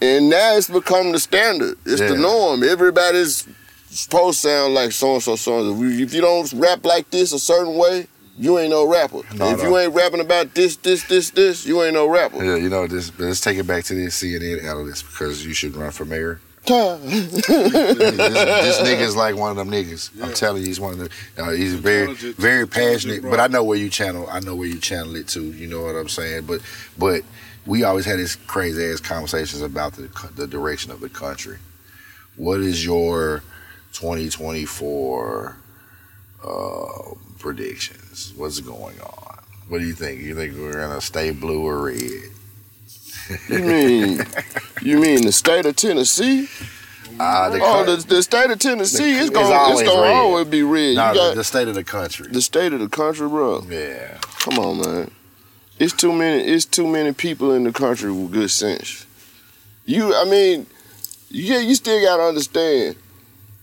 and 0.03 0.29
now 0.29 0.57
it's 0.57 0.69
become 0.69 1.13
the 1.13 1.21
standard. 1.21 1.79
It's 1.87 2.01
the 2.01 2.17
norm. 2.17 2.65
Everybody's 2.65 3.47
supposed 3.89 4.43
to 4.43 4.49
sound 4.49 4.75
like 4.75 4.91
so 4.91 5.15
and 5.15 5.23
so, 5.23 5.37
so. 5.37 5.81
If 5.85 6.13
you 6.13 6.21
don't 6.21 6.53
rap 6.55 6.85
like 6.85 7.11
this 7.11 7.33
a 7.33 7.39
certain 7.39 7.77
way, 7.77 8.09
you 8.37 8.59
ain't 8.59 8.71
no 8.71 8.89
rapper. 8.89 9.21
No, 9.37 9.51
if 9.51 9.59
no. 9.59 9.69
you 9.69 9.79
ain't 9.79 9.95
rapping 9.95 10.21
about 10.21 10.55
this, 10.55 10.77
this, 10.77 11.05
this, 11.05 11.31
this, 11.31 11.65
you 11.65 11.81
ain't 11.85 11.95
no 11.95 12.09
rapper. 12.09 12.43
Yeah, 12.43 12.57
you 12.57 12.71
know, 12.71 12.89
this, 12.89 13.17
let's 13.21 13.41
take 13.41 13.59
it 13.59 13.67
back 13.67 13.85
to 13.85 13.95
this 13.95 14.21
CNN 14.21 14.65
analyst 14.65 15.05
because 15.05 15.47
you 15.47 15.53
should 15.53 15.77
run 15.77 15.93
for 15.93 16.05
mayor. 16.05 16.41
This 16.65 17.47
nigga 18.81 19.01
is 19.01 19.17
like 19.17 19.37
one 19.37 19.51
of 19.51 19.57
them 19.57 19.71
niggas. 19.71 20.11
I'm 20.23 20.35
telling 20.35 20.63
you, 20.63 20.69
he's 20.69 20.81
one 20.81 20.93
of 20.95 20.99
the. 20.99 21.11
Uh, 21.43 21.51
he's 21.53 21.75
very, 21.75 22.13
very 22.15 22.67
passionate. 22.67 23.23
But 23.23 23.41
I 23.41 23.47
know 23.47 23.65
where 23.65 23.79
you 23.79 23.89
channel. 23.89 24.29
I 24.31 24.41
know 24.41 24.55
where 24.55 24.69
you 24.69 24.79
channel 24.79 25.17
it 25.17 25.29
to. 25.29 25.43
You 25.43 25.67
know 25.67 25.83
what 25.83 25.97
I'm 25.97 26.09
saying? 26.09 26.47
But, 26.47 26.61
but 26.99 27.23
we 27.67 27.85
always 27.85 28.05
had 28.05 28.19
these 28.19 28.37
crazy 28.37 28.85
ass 28.85 29.01
conversations 29.01 29.63
about 29.63 29.95
the 29.95 30.09
the 30.37 30.47
direction 30.47 30.91
of 30.93 31.01
the 31.01 31.09
country. 31.09 31.59
What 32.37 32.61
is 32.61 32.85
your 32.85 33.43
2024 33.93 35.57
uh, 36.45 37.15
predictions? 37.39 38.33
What's 38.37 38.61
going 38.61 39.01
on? 39.01 39.39
What 39.69 39.81
do 39.81 39.87
you 39.87 39.95
think? 39.95 40.21
You 40.21 40.35
think 40.35 40.57
we're 40.57 40.73
gonna 40.73 41.01
stay 41.01 41.31
blue 41.31 41.67
or 41.67 41.83
red? 41.83 42.31
You 43.49 43.59
mean 43.63 44.21
you 44.83 44.99
mean 44.99 45.25
the 45.25 45.33
state 45.33 45.67
of 45.67 45.77
Tennessee? 45.77 46.49
Uh, 47.19 47.51
the 47.51 47.61
Oh, 47.63 47.85
the, 47.85 47.97
the 48.07 48.23
state 48.23 48.51
of 48.51 48.59
Tennessee 48.59 49.11
is 49.13 49.27
it's 49.27 49.31
gonna 49.31 49.51
red. 50.03 50.13
always 50.17 50.47
be 50.47 50.63
red. 50.63 50.91
the, 50.93 50.95
got 50.95 51.35
the 51.37 51.45
state 51.45 51.69
of 51.69 51.75
the 51.75 51.85
country. 51.85 52.29
the 52.29 52.41
state 52.41 52.73
of 52.73 52.81
the 52.81 52.89
country, 52.89 53.29
bro. 53.29 53.63
yeah. 53.69 54.17
Come 54.41 54.59
on, 54.59 54.81
man. 54.81 55.11
It's 55.79 55.93
too 55.93 56.13
many. 56.13 56.43
It's 56.43 56.65
too 56.65 56.87
many 56.87 57.13
people 57.13 57.53
in 57.53 57.65
the 57.65 57.73
country 57.73 58.11
with 58.11 58.33
good 58.33 58.51
sense. 58.51 59.07
You, 59.85 60.15
I 60.15 60.25
mean, 60.25 60.67
yeah, 61.29 61.59
you 61.59 61.75
still 61.75 62.01
gotta 62.03 62.23
understand 62.23 62.97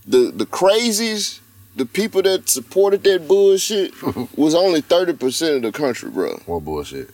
the 0.06 0.32
the 0.32 0.46
crazies, 0.46 1.40
the 1.76 1.86
people 1.86 2.22
that 2.24 2.50
supported 2.50 3.04
that 3.06 3.28
bullshit 3.28 3.92
was 4.38 4.54
only 4.56 4.82
thirty 4.82 5.14
percent 5.14 5.58
of 5.58 5.62
the 5.64 5.72
country, 5.72 6.10
bro. 6.12 6.38
What 6.46 6.64
bullshit? 6.64 7.10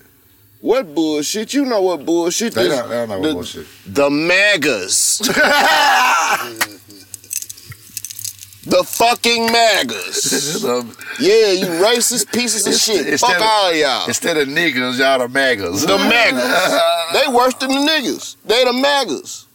What 0.64 0.96
bullshit? 0.96 1.54
You 1.54 1.66
know 1.66 1.82
what 1.82 2.06
bullshit? 2.06 2.54
They 2.54 2.70
this- 2.70 2.80
don't, 2.80 2.90
they 2.90 2.96
don't 2.96 3.10
know 3.10 3.16
the, 3.22 3.28
what 3.28 3.34
bullshit. 3.34 3.68
the 3.86 4.10
MAGAs. 4.10 5.18
the 8.66 8.84
fucking 8.86 9.52
MAGAs. 9.52 10.64
Yeah, 11.20 11.52
you 11.52 11.68
racist 11.68 12.32
pieces 12.34 12.66
of 12.66 12.74
shit. 12.74 13.06
it's 13.08 13.22
Fuck 13.22 13.32
still- 13.36 13.44
all 13.44 13.70
of 13.72 13.76
y'all. 13.76 14.08
Instead 14.08 14.38
of 14.38 14.48
niggas, 14.48 14.98
y'all 14.98 15.20
the 15.20 15.28
magas. 15.28 15.86
The 15.86 15.98
MAGAs. 15.98 17.14
they 17.14 17.28
worse 17.32 17.54
than 17.56 17.70
the 17.70 17.76
niggas. 17.76 18.38
They 18.46 18.64
the 18.64 18.72
MAGAs. 18.74 19.46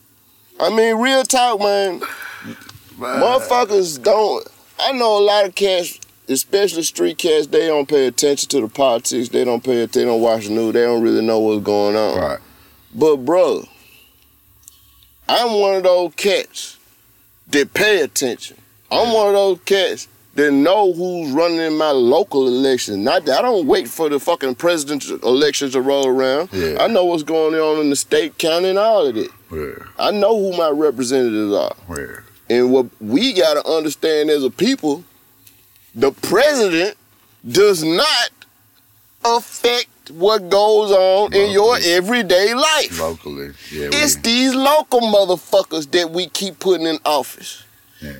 I 0.60 0.68
mean, 0.68 0.98
real 1.00 1.24
talk, 1.24 1.58
man. 1.58 2.00
Motherfuckers 2.98 4.00
don't. 4.02 4.46
I 4.78 4.92
know 4.92 5.18
a 5.18 5.24
lot 5.24 5.46
of 5.46 5.54
cats 5.54 5.98
especially 6.28 6.82
street 6.82 7.18
cats, 7.18 7.46
they 7.46 7.66
don't 7.66 7.88
pay 7.88 8.06
attention 8.06 8.48
to 8.50 8.60
the 8.60 8.68
politics. 8.68 9.28
They 9.28 9.44
don't 9.44 9.62
pay. 9.62 9.86
They 9.86 10.04
don't 10.04 10.20
watch 10.20 10.46
the 10.46 10.50
news. 10.50 10.74
They 10.74 10.82
don't 10.82 11.02
really 11.02 11.24
know 11.24 11.38
what's 11.38 11.64
going 11.64 11.96
on. 11.96 12.18
Right. 12.18 12.38
But 12.94 13.16
bro, 13.18 13.64
I'm 15.28 15.60
one 15.60 15.76
of 15.76 15.82
those 15.82 16.14
cats 16.14 16.78
that 17.48 17.74
pay 17.74 18.00
attention. 18.00 18.56
I'm 18.90 19.12
one 19.12 19.28
of 19.28 19.34
those 19.34 19.60
cats 19.64 20.08
that 20.34 20.52
know 20.52 20.92
who's 20.92 21.32
running 21.32 21.58
in 21.58 21.76
my 21.76 21.90
local 21.90 22.46
election. 22.46 23.02
Not 23.02 23.24
that 23.24 23.40
I 23.40 23.42
don't 23.42 23.66
wait 23.66 23.88
for 23.88 24.08
the 24.08 24.20
fucking 24.20 24.54
presidential 24.54 25.18
elections 25.18 25.72
to 25.72 25.80
roll 25.80 26.06
around. 26.06 26.50
Yeah. 26.52 26.76
I 26.80 26.86
know 26.86 27.04
what's 27.04 27.24
going 27.24 27.54
on 27.54 27.80
in 27.80 27.90
the 27.90 27.96
state, 27.96 28.38
county, 28.38 28.68
and 28.68 28.78
all 28.78 29.06
of 29.06 29.16
it. 29.16 29.30
Where? 29.48 29.88
I 29.98 30.12
know 30.12 30.38
who 30.38 30.56
my 30.56 30.70
representatives 30.70 31.52
are. 31.52 31.74
Where? 31.88 32.24
And 32.48 32.72
what 32.72 32.86
we 33.00 33.32
got 33.32 33.54
to 33.54 33.68
understand 33.68 34.30
as 34.30 34.44
a 34.44 34.50
people, 34.50 35.04
the 35.94 36.12
president 36.12 36.96
does 37.48 37.82
not 37.82 38.30
affect 39.24 39.88
what 40.10 40.48
goes 40.48 40.90
on 40.90 41.34
in 41.34 41.50
your 41.50 41.76
everyday 41.82 42.54
life. 42.54 42.98
Locally. 42.98 43.50
Yeah. 43.72 43.90
It's 43.92 44.16
we, 44.16 44.22
these 44.22 44.54
local 44.54 45.00
motherfuckers 45.00 45.90
that 45.90 46.10
we 46.10 46.28
keep 46.28 46.58
putting 46.58 46.86
in 46.86 46.98
office. 47.04 47.64
Yeah. 48.00 48.12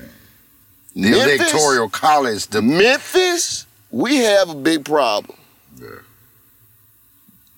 the 0.95 1.11
Memphis? 1.11 1.53
electoral 1.53 1.89
college. 1.89 2.47
The 2.47 2.61
Memphis, 2.61 3.65
we 3.91 4.17
have 4.17 4.49
a 4.49 4.55
big 4.55 4.85
problem. 4.85 5.37
Yeah. 5.79 5.87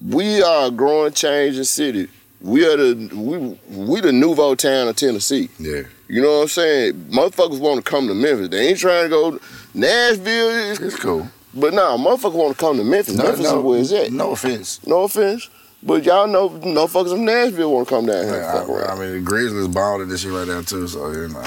We 0.08 0.42
are 0.42 0.68
a 0.68 0.72
growing, 0.72 1.14
changing 1.14 1.64
city. 1.66 2.08
We 2.40 2.66
are 2.66 2.76
the 2.78 3.16
we 3.16 3.38
we 3.70 4.02
the 4.02 4.12
nouveau 4.12 4.56
town 4.56 4.88
of 4.88 4.96
Tennessee. 4.96 5.50
yeah. 5.60 5.84
You 6.12 6.22
know 6.22 6.36
what 6.40 6.42
I'm 6.42 6.48
saying? 6.50 6.94
Motherfuckers 7.06 7.60
want 7.62 7.84
to 7.86 7.90
come 7.90 8.08
to 8.10 8.14
Memphis. 8.14 8.50
They 8.50 8.68
ain't 8.68 8.80
trying 8.80 9.04
to 9.06 9.10
go 9.10 9.40
Nashville, 9.74 10.86
It's 10.86 10.98
cool. 11.00 11.28
but 11.54 11.74
nah, 11.74 11.96
motherfuckers 11.96 12.34
want 12.34 12.58
to 12.58 12.60
come 12.60 12.76
to 12.78 12.84
Memphis. 12.84 13.16
Memphis 13.16 13.46
is 13.46 13.54
where 13.54 13.80
it's 13.80 13.92
at. 13.94 14.12
No 14.12 14.32
offense. 14.32 14.86
No 14.86 15.04
offense, 15.04 15.50
but 15.82 16.04
y'all 16.04 16.28
know 16.28 16.50
motherfuckers 16.50 17.12
from 17.12 17.24
Nashville 17.24 17.72
want 17.72 17.88
to 17.88 17.96
come 17.96 18.06
down 18.08 18.26
here. 18.26 18.36
Yeah, 18.42 18.66
I. 18.90 18.94
I 18.94 19.00
mean, 19.00 19.12
the 19.14 19.20
Grizzlies 19.22 19.70
balling 19.70 20.10
this 20.10 20.22
shit 20.24 20.34
right 20.34 20.46
now 20.48 20.62
too. 20.62 20.86
So 20.88 21.12
you 21.12 21.30
know. 21.30 21.42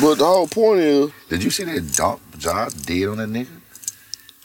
But 0.00 0.16
the 0.16 0.24
whole 0.26 0.48
point 0.48 0.80
is, 0.80 1.10
Did 1.28 1.44
you 1.44 1.50
see 1.50 1.62
that 1.64 1.92
dunk 1.94 2.20
Josh 2.38 2.72
did 2.72 3.08
on 3.08 3.18
that 3.18 3.28
nigga? 3.28 3.46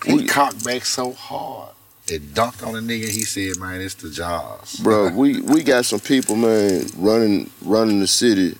He 0.05 0.13
We- 0.13 0.25
cocked 0.27 0.63
back 0.63 0.85
so 0.85 1.13
hard. 1.13 1.69
It 2.07 2.33
dunked 2.35 2.67
on 2.67 2.73
the 2.73 2.79
nigga. 2.81 3.07
He 3.09 3.21
said, 3.23 3.57
"Man, 3.59 3.81
it's 3.81 3.95
the 3.95 4.09
Jaws." 4.11 4.75
bro, 4.75 5.09
we 5.15 5.41
we 5.41 5.63
got 5.63 5.85
some 5.85 5.99
people, 6.01 6.35
man, 6.35 6.85
running 6.97 7.49
running 7.63 7.99
the 8.01 8.07
city. 8.07 8.55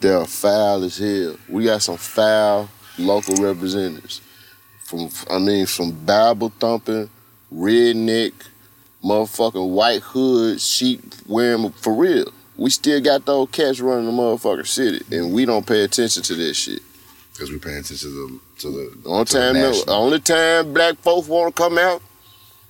That 0.00 0.16
are 0.16 0.26
foul 0.26 0.84
as 0.84 0.98
hell. 0.98 1.36
We 1.48 1.64
got 1.64 1.82
some 1.82 1.96
foul 1.96 2.68
local 2.98 3.36
representatives. 3.36 4.20
From 4.84 5.08
I 5.30 5.38
mean, 5.38 5.66
from 5.66 5.92
Bible 6.04 6.52
thumping, 6.58 7.08
redneck, 7.52 8.32
motherfucking 9.04 9.70
white 9.70 10.02
hood, 10.02 10.60
sheep 10.60 11.00
wearing 11.26 11.70
for 11.70 11.94
real. 11.94 12.32
We 12.56 12.70
still 12.70 13.00
got 13.00 13.24
those 13.24 13.48
cats 13.50 13.80
running 13.80 14.06
the 14.06 14.12
motherfucking 14.12 14.66
city, 14.66 15.16
and 15.16 15.32
we 15.32 15.44
don't 15.46 15.66
pay 15.66 15.82
attention 15.82 16.22
to 16.24 16.34
that 16.34 16.54
shit. 16.54 16.82
Because 17.32 17.50
we 17.50 17.58
paying 17.58 17.78
attention 17.78 18.10
to 18.10 18.10
the 18.10 18.40
to 18.60 18.70
the 18.70 19.08
only 19.08 19.24
to 19.26 19.32
the 19.32 19.40
time, 19.40 19.54
no, 19.54 19.72
the 19.72 19.92
only 19.92 20.20
time 20.20 20.74
black 20.74 20.98
folks 20.98 21.28
want 21.28 21.54
to 21.54 21.62
come 21.62 21.78
out 21.78 22.02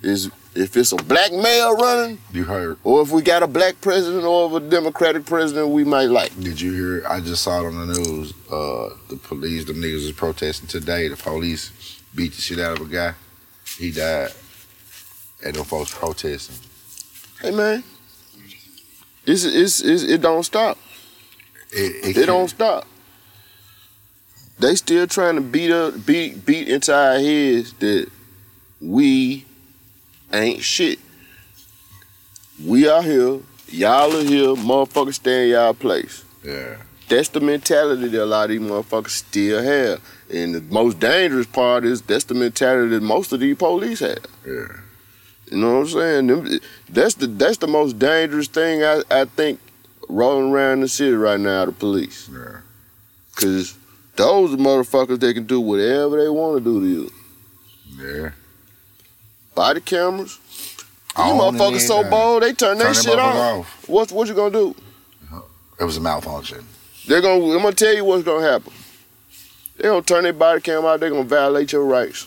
is 0.02 0.30
if 0.54 0.76
it's 0.76 0.92
a 0.92 0.96
black 0.96 1.32
male 1.32 1.76
running, 1.76 2.18
You 2.32 2.44
heard? 2.44 2.78
or 2.84 3.02
if 3.02 3.10
we 3.12 3.22
got 3.22 3.42
a 3.42 3.46
black 3.46 3.80
president 3.80 4.24
or 4.24 4.46
if 4.56 4.62
a 4.64 4.68
Democratic 4.68 5.24
president 5.26 5.68
we 5.68 5.84
might 5.84 6.06
like. 6.10 6.38
Did 6.40 6.60
you 6.60 6.72
hear? 6.72 7.06
I 7.08 7.20
just 7.20 7.42
saw 7.42 7.60
it 7.62 7.66
on 7.66 7.86
the 7.88 7.94
news. 7.98 8.32
Uh, 8.50 8.90
the 9.08 9.16
police, 9.22 9.64
the 9.64 9.72
niggas 9.72 10.04
was 10.06 10.12
protesting 10.12 10.66
today. 10.68 11.08
The 11.08 11.16
police 11.16 12.00
beat 12.14 12.32
the 12.34 12.40
shit 12.42 12.58
out 12.58 12.80
of 12.80 12.86
a 12.86 12.90
guy. 12.92 13.14
He 13.78 13.90
died. 13.92 14.30
And 15.44 15.54
them 15.54 15.64
folks 15.64 15.94
protesting. 15.94 16.56
Hey 17.40 17.50
man, 17.52 17.82
it's, 19.24 19.44
it's, 19.44 19.80
it's 19.80 20.02
it 20.02 20.20
don't 20.20 20.42
stop. 20.42 20.76
It, 21.72 22.16
It 22.18 22.26
don't 22.26 22.48
stop. 22.48 22.86
They 24.58 24.74
still 24.74 25.06
trying 25.06 25.36
to 25.36 25.40
beat 25.40 25.70
up, 25.70 26.04
beat, 26.04 26.44
beat 26.44 26.68
into 26.68 26.94
our 26.94 27.14
heads 27.18 27.72
that 27.74 28.10
we 28.82 29.46
ain't 30.32 30.62
shit. 30.62 30.98
We 32.64 32.88
are 32.88 33.02
here, 33.02 33.40
y'all 33.68 34.16
are 34.16 34.22
here, 34.22 34.54
motherfuckers 34.54 35.14
stay 35.14 35.44
in 35.44 35.50
y'all 35.50 35.74
place. 35.74 36.24
Yeah. 36.44 36.76
That's 37.08 37.28
the 37.28 37.40
mentality 37.40 38.08
that 38.08 38.22
a 38.22 38.24
lot 38.24 38.44
of 38.44 38.50
these 38.50 38.60
motherfuckers 38.60 39.10
still 39.10 39.62
have. 39.62 40.00
And 40.32 40.54
the 40.54 40.60
most 40.60 41.00
dangerous 41.00 41.46
part 41.46 41.84
is 41.84 42.02
that's 42.02 42.24
the 42.24 42.34
mentality 42.34 42.90
that 42.90 43.02
most 43.02 43.32
of 43.32 43.40
these 43.40 43.56
police 43.56 43.98
have. 43.98 44.24
Yeah. 44.46 44.68
You 45.50 45.58
know 45.58 45.80
what 45.80 45.94
I'm 45.94 46.28
saying? 46.28 46.60
That's 46.88 47.14
the 47.14 47.26
that's 47.26 47.56
the 47.56 47.66
most 47.66 47.98
dangerous 47.98 48.46
thing 48.46 48.84
I, 48.84 49.02
I 49.10 49.24
think 49.24 49.58
rolling 50.08 50.52
around 50.52 50.80
the 50.80 50.88
city 50.88 51.14
right 51.14 51.40
now, 51.40 51.64
the 51.64 51.72
police. 51.72 52.30
Yeah. 52.32 52.60
Cause 53.34 53.76
those 54.14 54.50
motherfuckers 54.50 55.18
they 55.18 55.34
can 55.34 55.46
do 55.46 55.60
whatever 55.60 56.22
they 56.22 56.28
want 56.28 56.58
to 56.58 56.64
do 56.64 56.80
to 56.80 56.86
you. 56.86 57.10
Yeah. 57.98 58.30
Body 59.54 59.80
cameras. 59.80 60.38
You 61.16 61.24
motherfuckers 61.24 61.80
so 61.86 62.08
bold, 62.08 62.42
they 62.42 62.52
turn, 62.52 62.78
Turn 62.78 62.92
that 62.92 62.96
shit 62.96 63.18
off. 63.18 63.34
off. 63.34 63.88
What 63.88 64.12
what 64.12 64.28
you 64.28 64.34
gonna 64.34 64.50
do? 64.52 64.74
It 65.78 65.84
was 65.84 65.96
a 65.96 66.00
malfunction. 66.00 66.64
They're 67.06 67.20
gonna 67.20 67.44
I'm 67.44 67.62
gonna 67.62 67.72
tell 67.74 67.94
you 67.94 68.04
what's 68.04 68.22
gonna 68.22 68.46
happen. 68.46 68.72
They're 69.76 69.90
gonna 69.90 70.02
turn 70.02 70.24
their 70.24 70.32
body 70.32 70.60
cam 70.60 70.84
out, 70.84 71.00
they're 71.00 71.10
gonna 71.10 71.24
violate 71.24 71.72
your 71.72 71.84
rights. 71.84 72.26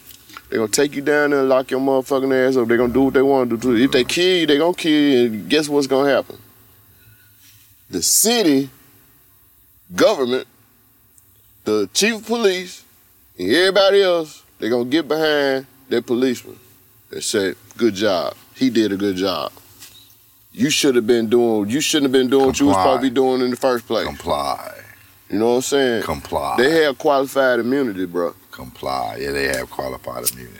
They're 0.49 0.59
gonna 0.59 0.71
take 0.71 0.95
you 0.95 1.01
down 1.01 1.29
there 1.31 1.39
and 1.39 1.49
lock 1.49 1.71
your 1.71 1.79
motherfucking 1.79 2.47
ass 2.49 2.57
up. 2.57 2.67
They're 2.67 2.77
gonna 2.77 2.93
do 2.93 3.03
what 3.03 3.13
they 3.13 3.21
want 3.21 3.49
to 3.51 3.57
do. 3.57 3.71
to 3.71 3.77
you. 3.77 3.85
If 3.85 3.91
they 3.91 4.03
kill 4.03 4.39
you, 4.41 4.45
they're 4.47 4.59
gonna 4.59 4.73
kill 4.75 4.91
you, 4.91 5.25
and 5.25 5.49
guess 5.49 5.69
what's 5.69 5.87
gonna 5.87 6.09
happen? 6.09 6.37
The 7.89 8.01
city 8.01 8.69
government, 9.95 10.47
the 11.63 11.89
chief 11.93 12.15
of 12.15 12.25
police, 12.25 12.83
and 13.39 13.49
everybody 13.51 14.01
else, 14.01 14.43
they're 14.59 14.69
gonna 14.69 14.85
get 14.85 15.07
behind 15.07 15.65
their 15.89 16.01
policeman 16.01 16.59
and 17.13 17.23
say, 17.23 17.53
Good 17.77 17.95
job. 17.95 18.35
He 18.55 18.69
did 18.69 18.91
a 18.91 18.97
good 18.97 19.15
job. 19.15 19.51
You 20.51 20.69
should 20.69 20.95
have 20.95 21.07
been 21.07 21.29
doing 21.29 21.69
you 21.69 21.81
shouldn't 21.81 22.05
have 22.13 22.19
been 22.21 22.29
doing 22.29 22.45
what 22.47 22.59
you 22.59 22.67
was 22.67 22.75
probably 22.75 23.09
doing 23.09 23.41
in 23.41 23.49
the 23.49 23.55
first 23.55 23.87
place. 23.87 24.05
Comply. 24.05 24.71
You 25.29 25.39
know 25.39 25.49
what 25.49 25.55
I'm 25.55 25.61
saying? 25.63 26.03
Comply. 26.03 26.55
They 26.57 26.83
have 26.83 26.97
qualified 26.99 27.59
immunity, 27.59 28.05
bro. 28.05 28.35
Comply. 28.51 29.17
Yeah, 29.19 29.31
they 29.31 29.47
have 29.47 29.69
qualified 29.71 30.29
immunity. 30.31 30.59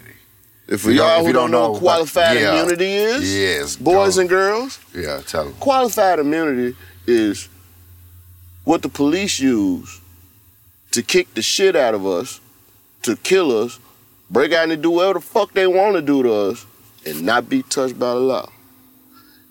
If 0.67 0.83
don't- 0.83 0.95
y'all 0.95 1.19
if 1.19 1.27
who 1.27 1.33
don't 1.33 1.51
don't 1.51 1.51
know 1.51 1.61
know 1.65 1.71
what 1.73 1.79
qualified 1.81 2.37
yeah. 2.37 2.53
immunity 2.53 2.91
is, 2.93 3.35
Yes. 3.37 3.75
boys 3.75 4.15
go. 4.15 4.21
and 4.21 4.29
girls, 4.29 4.79
Yeah, 4.95 5.21
tell 5.27 5.43
them. 5.45 5.53
qualified 5.59 6.17
immunity 6.19 6.75
is 7.05 7.49
what 8.63 8.81
the 8.81 8.89
police 8.89 9.39
use 9.39 9.99
to 10.91 11.03
kick 11.03 11.33
the 11.35 11.41
shit 11.43 11.75
out 11.75 11.93
of 11.93 12.07
us, 12.07 12.39
to 13.03 13.15
kill 13.17 13.51
us, 13.63 13.77
break 14.29 14.51
out 14.53 14.69
and 14.69 14.81
do 14.81 14.91
whatever 14.91 15.15
the 15.15 15.25
fuck 15.25 15.53
they 15.53 15.67
want 15.67 15.95
to 15.95 16.01
do 16.01 16.23
to 16.23 16.33
us, 16.33 16.65
and 17.05 17.23
not 17.23 17.49
be 17.49 17.63
touched 17.63 17.97
by 17.99 18.13
the 18.13 18.19
law. 18.19 18.49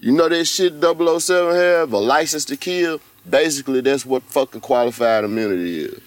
You 0.00 0.12
know 0.12 0.28
that 0.28 0.44
shit 0.46 0.74
007 0.82 1.54
have, 1.54 1.92
a 1.92 1.98
license 1.98 2.44
to 2.46 2.56
kill? 2.56 3.00
Basically, 3.28 3.80
that's 3.80 4.04
what 4.04 4.22
fucking 4.24 4.60
qualified 4.60 5.24
immunity 5.24 5.84
is. 5.84 6.00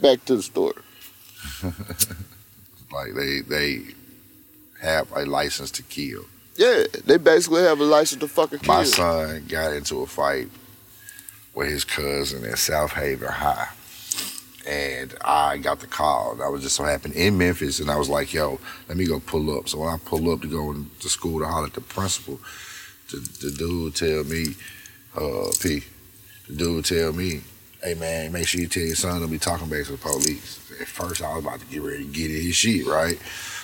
Back 0.00 0.24
to 0.26 0.36
the 0.36 0.42
story. 0.42 0.82
Like 2.92 3.14
they 3.14 3.40
they 3.40 3.82
have 4.80 5.10
a 5.14 5.26
license 5.26 5.70
to 5.72 5.82
kill. 5.82 6.24
Yeah, 6.56 6.84
they 7.04 7.18
basically 7.18 7.62
have 7.62 7.80
a 7.80 7.84
license 7.84 8.20
to 8.20 8.28
fucking 8.28 8.60
kill. 8.60 8.74
My 8.74 8.84
son 8.84 9.44
got 9.48 9.72
into 9.72 10.00
a 10.00 10.06
fight 10.06 10.48
with 11.54 11.68
his 11.68 11.84
cousin 11.84 12.44
at 12.44 12.54
Southaven 12.54 13.30
High. 13.30 13.68
And 14.68 15.14
I 15.24 15.56
got 15.56 15.80
the 15.80 15.86
call. 15.86 16.42
I 16.42 16.48
was 16.48 16.62
just 16.62 16.76
so 16.76 16.84
happened 16.84 17.14
in 17.14 17.38
Memphis, 17.38 17.80
and 17.80 17.90
I 17.90 17.96
was 17.96 18.10
like, 18.10 18.34
"Yo, 18.34 18.60
let 18.86 18.98
me 18.98 19.06
go 19.06 19.18
pull 19.18 19.58
up." 19.58 19.66
So 19.66 19.78
when 19.78 19.88
I 19.88 19.96
pull 19.96 20.30
up 20.30 20.42
to 20.42 20.46
go 20.46 20.74
to 20.74 21.08
school 21.08 21.40
to 21.40 21.46
holler 21.46 21.68
at 21.68 21.72
the 21.72 21.80
principal, 21.80 22.38
the, 23.10 23.16
the 23.16 23.50
dude 23.50 23.96
tell 23.96 24.24
me, 24.24 24.56
uh, 25.16 25.50
"P," 25.58 25.84
the 26.48 26.54
dude 26.54 26.84
tell 26.84 27.14
me, 27.14 27.40
"Hey 27.82 27.94
man, 27.94 28.30
make 28.30 28.46
sure 28.46 28.60
you 28.60 28.68
tell 28.68 28.82
your 28.82 28.94
son 28.94 29.20
don't 29.20 29.30
be 29.30 29.38
talking 29.38 29.70
back 29.70 29.86
to 29.86 29.92
the 29.92 29.98
police." 29.98 30.60
At 30.78 30.86
first, 30.86 31.22
I 31.22 31.34
was 31.34 31.44
about 31.44 31.60
to 31.60 31.66
get 31.66 31.80
ready 31.80 32.04
to 32.04 32.12
get 32.12 32.30
in 32.30 32.42
his 32.42 32.54
shit, 32.54 32.86
right? 32.86 33.18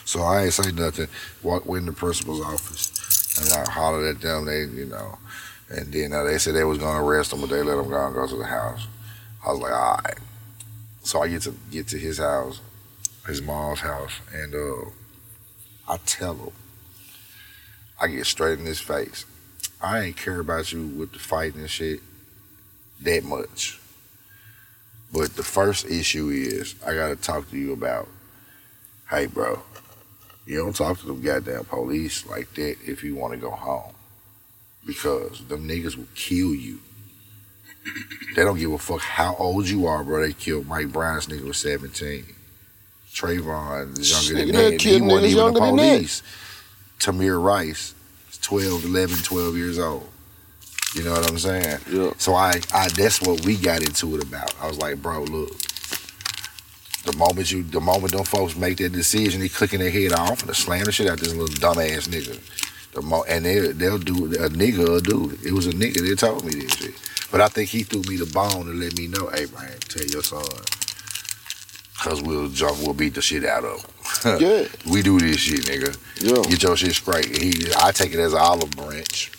So 0.07 0.23
I 0.23 0.45
ain't 0.45 0.55
say 0.55 0.73
nothing. 0.73 1.09
Walked 1.43 1.69
in 1.69 1.85
the 1.85 1.93
principal's 1.93 2.41
office, 2.41 3.43
and 3.43 3.53
I 3.53 3.71
hollered 3.71 4.17
at 4.17 4.23
them. 4.23 4.47
They, 4.47 4.61
you 4.61 4.87
know, 4.87 5.19
and 5.69 5.93
then 5.93 6.15
uh, 6.15 6.25
they 6.25 6.39
said 6.39 6.55
they 6.55 6.65
was 6.65 6.79
gonna 6.79 7.05
arrest 7.05 7.35
him, 7.35 7.43
but 7.43 7.51
they 7.51 7.63
let 7.63 7.79
him 7.79 7.91
go 7.91 8.07
and 8.07 8.15
go 8.15 8.27
to 8.27 8.37
the 8.37 8.47
house. 8.47 8.87
I 9.45 9.51
was 9.51 9.61
like, 9.61 9.73
all 9.73 10.01
right. 10.03 10.19
So 11.05 11.23
I 11.23 11.29
get 11.29 11.43
to 11.43 11.55
get 11.71 11.87
to 11.89 11.99
his 11.99 12.19
house, 12.19 12.61
his 13.27 13.43
mom's 13.43 13.81
house, 13.81 14.13
and 14.33 14.55
uh, 14.55 14.91
I 15.87 15.99
tell 16.07 16.35
him, 16.35 16.53
I 18.01 18.09
get 18.09 18.25
straight 18.25 18.59
in 18.59 18.65
his 18.65 18.81
face. 18.81 19.27
I 19.83 20.01
ain't 20.01 20.17
care 20.17 20.41
about 20.41 20.73
you 20.73 20.87
with 20.87 21.13
the 21.13 21.19
fighting 21.19 21.61
and 21.61 21.71
shit 21.71 22.01
that 23.03 23.23
much. 23.23 23.79
But 25.13 25.37
the 25.37 25.43
first 25.43 25.85
issue 25.85 26.31
is 26.31 26.75
I 26.85 26.95
gotta 26.95 27.17
talk 27.17 27.51
to 27.51 27.57
you 27.57 27.75
about 27.75 28.09
hey, 29.11 29.27
bro, 29.27 29.63
you 30.47 30.57
don't 30.57 30.75
talk 30.75 30.99
to 31.01 31.07
them 31.07 31.21
goddamn 31.21 31.65
police 31.67 32.27
like 32.27 32.53
that 32.55 32.77
if 32.85 33.05
you 33.05 33.15
want 33.15 33.35
to 33.35 33.39
go 33.39 33.51
home. 33.51 33.93
Because 34.87 35.47
them 35.47 35.69
niggas 35.69 35.97
will 35.97 36.09
kill 36.15 36.55
you. 36.55 36.81
They 38.35 38.45
don't 38.45 38.59
give 38.59 38.73
a 38.73 38.79
fuck 38.79 39.00
how 39.00 39.37
old 39.37 39.69
you 39.69 39.87
are, 39.87 40.03
bro. 40.03 40.23
They 40.23 40.33
killed 40.33 40.67
Mike 40.67 40.93
Brown's 40.93 41.26
nigga 41.26 41.45
was 41.47 41.59
17. 41.59 42.25
Trayvon 43.12 43.99
is 43.99 44.11
younger 44.11 44.45
than 44.47 44.55
that. 44.55 44.83
He 44.83 45.00
wasn't 45.00 45.25
even 45.33 45.55
the 45.55 45.61
police. 45.61 46.23
Tamir 46.99 47.43
Rice 47.43 47.95
is 48.31 48.38
12, 48.38 48.87
11, 48.87 49.19
12 49.19 49.57
years 49.57 49.79
old. 49.79 50.09
You 50.95 51.03
know 51.05 51.12
what 51.12 51.29
I'm 51.29 51.38
saying? 51.38 51.81
Yeah. 51.91 52.12
So 52.19 52.35
I, 52.35 52.61
I 52.73 52.88
that's 52.88 53.21
what 53.21 53.45
we 53.45 53.57
got 53.57 53.83
into 53.83 54.17
it 54.17 54.23
about. 54.23 54.55
I 54.61 54.69
was 54.69 54.79
like, 54.79 55.03
bro, 55.03 55.23
look. 55.25 55.50
The 57.05 57.14
moment 57.19 57.53
you, 57.53 57.62
the 57.64 57.81
moment 57.81 58.12
them 58.12 58.25
folks 58.25 58.57
make 58.57 58.79
that 58.79 58.93
decision, 58.93 59.41
they 59.41 59.49
clicking 59.49 59.81
their 59.81 59.91
head 59.91 60.12
off 60.12 60.43
and 60.43 60.57
slam 60.57 60.85
the 60.85 60.93
shit 60.93 61.07
out 61.07 61.19
this 61.19 61.35
little 61.35 61.55
dumbass 61.57 62.09
nigga. 62.09 62.41
The 62.95 63.03
mo- 63.03 63.25
and 63.29 63.45
they 63.45 63.59
they'll 63.73 63.99
do 63.99 64.27
a 64.27 64.49
nigga 64.49 64.89
will 64.89 65.01
do 65.01 65.31
it. 65.31 65.47
It 65.47 65.53
was 65.53 65.67
a 65.67 65.73
nigga 65.73 66.09
that 66.09 66.19
told 66.19 66.45
me 66.45 66.55
this 66.55 66.73
shit. 66.75 66.95
But 67.31 67.41
I 67.41 67.49
think 67.49 67.69
he 67.71 67.83
threw 67.83 68.03
me 68.03 68.17
the 68.17 68.27
bone 68.33 68.69
and 68.69 68.79
let 68.79 68.97
me 68.97 69.09
know, 69.09 69.27
hey 69.29 69.47
man, 69.55 69.73
tell 69.89 70.05
your 70.07 70.23
son. 70.23 70.45
Cause 72.01 72.23
we'll 72.23 72.49
jump, 72.49 72.79
we'll 72.81 72.93
beat 72.95 73.15
the 73.15 73.23
shit 73.23 73.45
out 73.45 73.65
of 73.65 73.81
him. 73.81 73.91
Yeah. 74.41 74.69
we 74.91 75.03
do 75.03 75.19
this 75.19 75.39
shit, 75.39 75.61
nigga. 75.65 75.97
Yeah. 76.21 76.43
Get 76.51 76.63
your 76.63 76.77
shit 76.77 76.93
straight. 76.95 77.37
He, 77.37 77.73
I 77.79 77.93
take 77.93 78.13
it 78.13 78.19
as 78.21 78.33
an 78.35 78.41
olive 78.41 78.71
branch. 78.73 79.31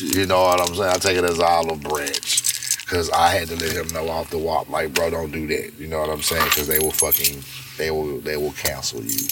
You 0.00 0.26
know 0.26 0.42
what 0.42 0.60
I'm 0.60 0.74
saying? 0.74 0.90
I 0.90 0.98
take 0.98 1.16
it 1.18 1.24
as 1.24 1.38
an 1.38 1.44
olive 1.46 1.82
branch. 1.82 2.86
Cause 2.86 3.10
I 3.10 3.30
had 3.30 3.48
to 3.48 3.56
let 3.56 3.72
him 3.72 3.88
know 3.88 4.08
off 4.08 4.30
the 4.30 4.38
wop, 4.38 4.68
like, 4.68 4.94
bro, 4.94 5.10
don't 5.10 5.32
do 5.32 5.46
that. 5.48 5.72
You 5.78 5.88
know 5.88 5.98
what 6.00 6.10
I'm 6.10 6.22
saying? 6.22 6.48
Cause 6.50 6.68
they 6.68 6.78
will 6.78 6.92
fucking, 6.92 7.42
they 7.78 7.90
will, 7.90 8.18
they 8.20 8.36
will 8.36 8.52
cancel 8.52 9.02
you. 9.02 9.26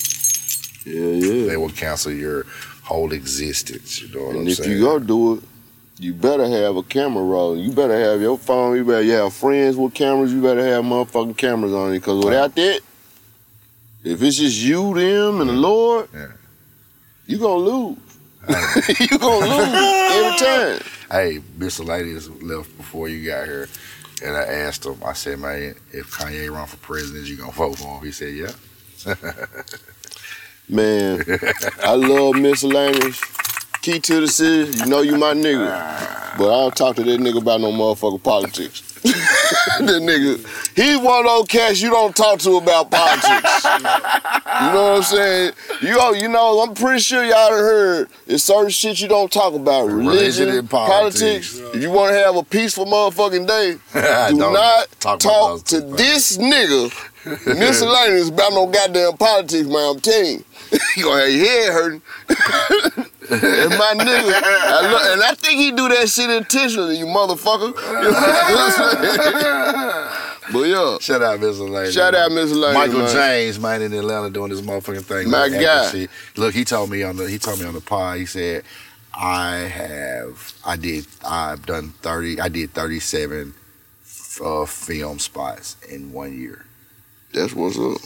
Yeah, 0.84 1.00
yeah. 1.06 1.46
They 1.46 1.56
will 1.56 1.70
cancel 1.70 2.12
your 2.12 2.44
whole 2.82 3.12
existence. 3.12 4.00
You 4.02 4.08
know 4.14 4.24
what 4.26 4.30
And 4.36 4.40
I'm 4.40 4.48
if 4.48 4.56
saying? 4.58 4.70
you 4.70 4.84
gonna 4.84 5.04
do 5.04 5.34
it, 5.34 5.42
you 5.98 6.12
better 6.12 6.46
have 6.46 6.76
a 6.76 6.82
camera 6.82 7.22
roll. 7.22 7.56
You 7.56 7.72
better 7.72 7.98
have 7.98 8.20
your 8.20 8.36
phone. 8.36 8.76
You 8.76 8.84
better 8.84 9.04
have 9.04 9.32
friends 9.32 9.76
with 9.76 9.94
cameras. 9.94 10.32
You 10.32 10.42
better 10.42 10.64
have 10.64 10.84
motherfucking 10.84 11.36
cameras 11.36 11.72
on 11.72 11.94
it. 11.94 12.02
Cause 12.02 12.24
without 12.24 12.54
that, 12.56 12.80
if 14.02 14.22
it's 14.22 14.36
just 14.36 14.58
you, 14.60 14.92
them, 14.94 15.40
and 15.40 15.48
the 15.48 15.54
Lord, 15.54 16.08
Yeah. 16.12 16.28
you 17.26 17.38
gonna 17.38 17.54
lose. 17.54 17.98
you 19.00 19.18
gonna 19.18 19.46
lose 19.46 20.12
every 20.12 20.38
time. 20.38 20.80
Hey, 21.10 21.40
Miscellaneous 21.56 22.28
left 22.42 22.76
before 22.76 23.08
you 23.08 23.24
got 23.24 23.46
here, 23.46 23.68
and 24.22 24.36
I 24.36 24.42
asked 24.42 24.84
him. 24.84 24.96
I 25.02 25.14
said, 25.14 25.38
"Man, 25.38 25.74
if 25.92 26.10
Kanye 26.10 26.50
run 26.50 26.66
for 26.66 26.76
president, 26.78 27.26
you 27.26 27.36
gonna 27.38 27.52
vote 27.52 27.78
for 27.78 27.98
him?" 27.98 28.04
He 28.04 28.12
said, 28.12 28.34
"Yeah." 28.34 28.52
Man, 30.68 31.22
I 31.82 31.94
love 31.94 32.36
miscellaneous. 32.36 33.22
Key 33.82 34.00
to 34.00 34.20
the 34.20 34.28
city, 34.28 34.78
you 34.78 34.86
know 34.86 35.02
you 35.02 35.18
my 35.18 35.34
nigga. 35.34 36.38
But 36.38 36.46
I 36.46 36.62
don't 36.62 36.74
talk 36.74 36.96
to 36.96 37.02
that 37.02 37.20
nigga 37.20 37.42
about 37.42 37.60
no 37.60 37.70
motherfucking 37.70 38.22
politics. 38.22 38.80
that 39.04 40.00
nigga, 40.02 40.74
he 40.74 40.96
one 40.96 41.26
of 41.26 41.26
those 41.26 41.48
cats 41.48 41.82
you 41.82 41.90
don't 41.90 42.16
talk 42.16 42.38
to 42.38 42.56
about 42.56 42.90
politics. 42.90 43.64
You 43.64 43.80
know 44.72 44.92
what 44.92 44.96
I'm 44.96 45.02
saying? 45.02 45.52
You 45.82 45.90
know, 45.90 46.12
you 46.12 46.28
know, 46.28 46.60
I'm 46.60 46.72
pretty 46.74 47.00
sure 47.00 47.22
y'all 47.22 47.50
done 47.50 47.58
heard 47.58 48.08
it's 48.26 48.44
certain 48.44 48.70
shit 48.70 49.02
you 49.02 49.08
don't 49.08 49.30
talk 49.30 49.52
about. 49.52 49.88
Religion, 49.88 50.06
Religion 50.06 50.48
and 50.48 50.70
politics. 50.70 51.58
politics. 51.58 51.76
If 51.76 51.82
you 51.82 51.90
want 51.90 52.14
to 52.14 52.18
have 52.18 52.36
a 52.36 52.42
peaceful 52.42 52.86
motherfucking 52.86 53.46
day, 53.46 53.76
do 54.30 54.36
not 54.38 54.88
talk 55.00 55.20
talk, 55.20 55.64
to 55.64 55.82
this 55.82 56.38
nigga 56.38 56.90
miscellaneous 57.46 58.30
about 58.30 58.52
no 58.52 58.66
goddamn 58.66 59.18
politics, 59.18 59.66
man. 59.66 59.96
I'm 59.96 60.00
telling 60.00 60.38
you. 60.38 60.44
you 60.96 61.04
gonna 61.04 61.22
have 61.22 61.30
your 61.32 61.46
head 61.46 61.72
hurting. 61.72 62.02
That's 63.28 63.78
my 63.78 63.94
nigga. 63.96 64.42
I 64.42 64.90
look, 64.90 65.02
and 65.12 65.22
I 65.22 65.34
think 65.34 65.58
he 65.58 65.70
do 65.72 65.88
that 65.88 66.08
shit 66.08 66.28
intentionally, 66.30 66.98
you 66.98 67.06
motherfucker. 67.06 67.72
You 67.74 68.02
know 68.02 68.10
what 68.10 68.78
I'm 68.78 69.32
saying? 69.40 70.52
but 70.52 70.62
yeah, 70.64 70.98
Shout 71.00 71.22
out 71.22 71.40
Miscellaneous. 71.40 71.94
shout 71.94 72.14
out 72.14 72.30
Miscellaneous, 72.32 72.74
Michael 72.74 72.98
man. 73.00 73.12
James, 73.12 73.58
man, 73.58 73.82
in 73.82 73.92
Atlanta 73.94 74.30
doing 74.30 74.50
this 74.50 74.60
motherfucking 74.60 75.02
thing. 75.04 75.30
My 75.30 75.48
guy. 75.48 76.06
Look, 76.36 76.54
he 76.54 76.64
told 76.64 76.90
me 76.90 77.02
on 77.02 77.16
the 77.16 77.28
he 77.28 77.38
told 77.38 77.60
me 77.60 77.66
on 77.66 77.72
the 77.74 77.80
pod. 77.80 78.18
He 78.18 78.26
said, 78.26 78.62
"I 79.14 79.56
have, 79.56 80.52
I 80.66 80.76
did, 80.76 81.06
I've 81.24 81.64
done 81.64 81.90
thirty, 82.02 82.40
I 82.40 82.48
did 82.48 82.72
thirty-seven 82.72 83.54
uh, 84.44 84.66
film 84.66 85.18
spots 85.18 85.76
in 85.90 86.12
one 86.12 86.38
year. 86.38 86.66
That's 87.32 87.54
what's 87.54 87.78
up. 87.78 88.00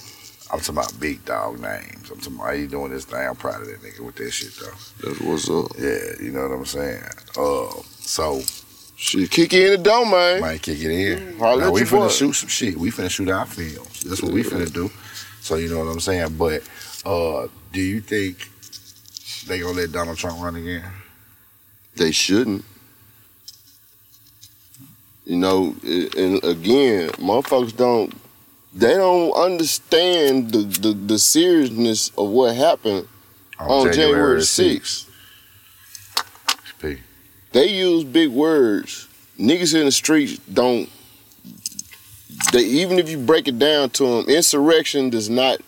I'm 0.50 0.61
talking 0.61 0.76
about 0.76 0.98
big 1.00 1.24
dog 1.24 1.61
names. 1.61 2.11
I'm 2.11 2.18
talking 2.20 2.37
about 2.40 2.54
he 2.56 2.66
doing 2.66 2.90
this 2.90 3.04
thing. 3.04 3.18
I'm 3.26 3.37
proud 3.37 3.61
of 3.61 3.66
that 3.68 3.80
nigga 3.82 4.00
with 4.04 4.16
that 4.16 4.30
shit 4.30 4.52
though. 4.54 5.08
That's 5.08 5.20
what's 5.20 5.50
up. 5.50 5.76
Yeah, 5.78 6.24
you 6.24 6.32
know 6.32 6.48
what 6.48 6.54
I'm 6.56 6.64
saying. 6.64 7.02
Uh, 7.37 7.82
so 8.00 8.40
Shit, 9.00 9.30
kick 9.30 9.52
you 9.52 9.64
in 9.66 9.70
the 9.70 9.78
door, 9.78 10.04
man. 10.06 10.40
might 10.40 10.61
kick 10.61 10.80
it 10.80 10.90
in. 10.90 11.38
Holla 11.38 11.61
Now, 11.66 11.70
we 11.70 11.82
finna 11.82 11.90
boy. 11.90 12.08
shoot 12.08 12.32
some 12.32 12.48
shit. 12.48 12.76
We 12.76 12.90
finna 12.90 13.08
shoot 13.11 13.28
our 13.28 13.46
films. 13.46 14.00
That's 14.02 14.20
what 14.22 14.32
we 14.32 14.42
finna 14.42 14.72
do. 14.72 14.90
So 15.40 15.54
you 15.54 15.68
know 15.68 15.78
what 15.84 15.92
I'm 15.92 16.00
saying. 16.00 16.37
But 16.37 16.62
uh, 17.06 17.46
do 17.72 17.80
you 17.80 18.00
think 18.00 18.38
they 19.46 19.61
gonna 19.61 19.74
let 19.74 19.92
Donald 19.92 20.18
Trump 20.18 20.42
run 20.42 20.56
again? 20.56 20.82
They 21.94 22.11
shouldn't. 22.11 22.64
You 25.24 25.37
know, 25.37 25.76
and 25.84 26.42
again, 26.42 27.11
motherfuckers 27.20 27.76
don't. 27.76 28.12
They 28.74 28.94
don't 28.94 29.33
understand 29.33 30.52
the, 30.52 30.59
the, 30.59 30.92
the 30.92 31.18
seriousness 31.18 32.11
of 32.18 32.28
what 32.28 32.54
happened 32.54 33.09
on 33.59 33.92
January 33.92 34.40
6th. 34.40 35.07
P. 36.81 36.98
They 37.52 37.68
use 37.68 38.04
big 38.04 38.28
words. 38.31 39.09
Niggas 39.38 39.74
in 39.74 39.87
the 39.87 39.92
streets 39.92 40.38
don't. 40.52 40.88
They 42.52 42.61
even 42.64 42.98
if 42.98 43.09
you 43.09 43.18
break 43.18 43.48
it 43.48 43.59
down 43.59 43.90
to 43.90 44.04
them, 44.22 44.28
insurrection 44.28 45.11
does 45.11 45.28
not. 45.31 45.61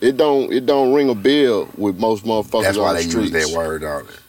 It 0.00 0.16
don't. 0.16 0.52
It 0.52 0.66
don't 0.66 0.92
ring 0.92 1.08
a 1.08 1.14
bell 1.14 1.68
with 1.76 1.98
most 1.98 2.24
motherfuckers 2.24 2.62
That's 2.64 2.78
on 2.78 2.82
why 2.84 2.92
the 2.94 2.98
they 3.04 3.08
streets. 3.08 3.32
use 3.32 3.48
that 3.50 3.56
word 3.56 3.84
on 3.84 4.02
it. 4.06 4.20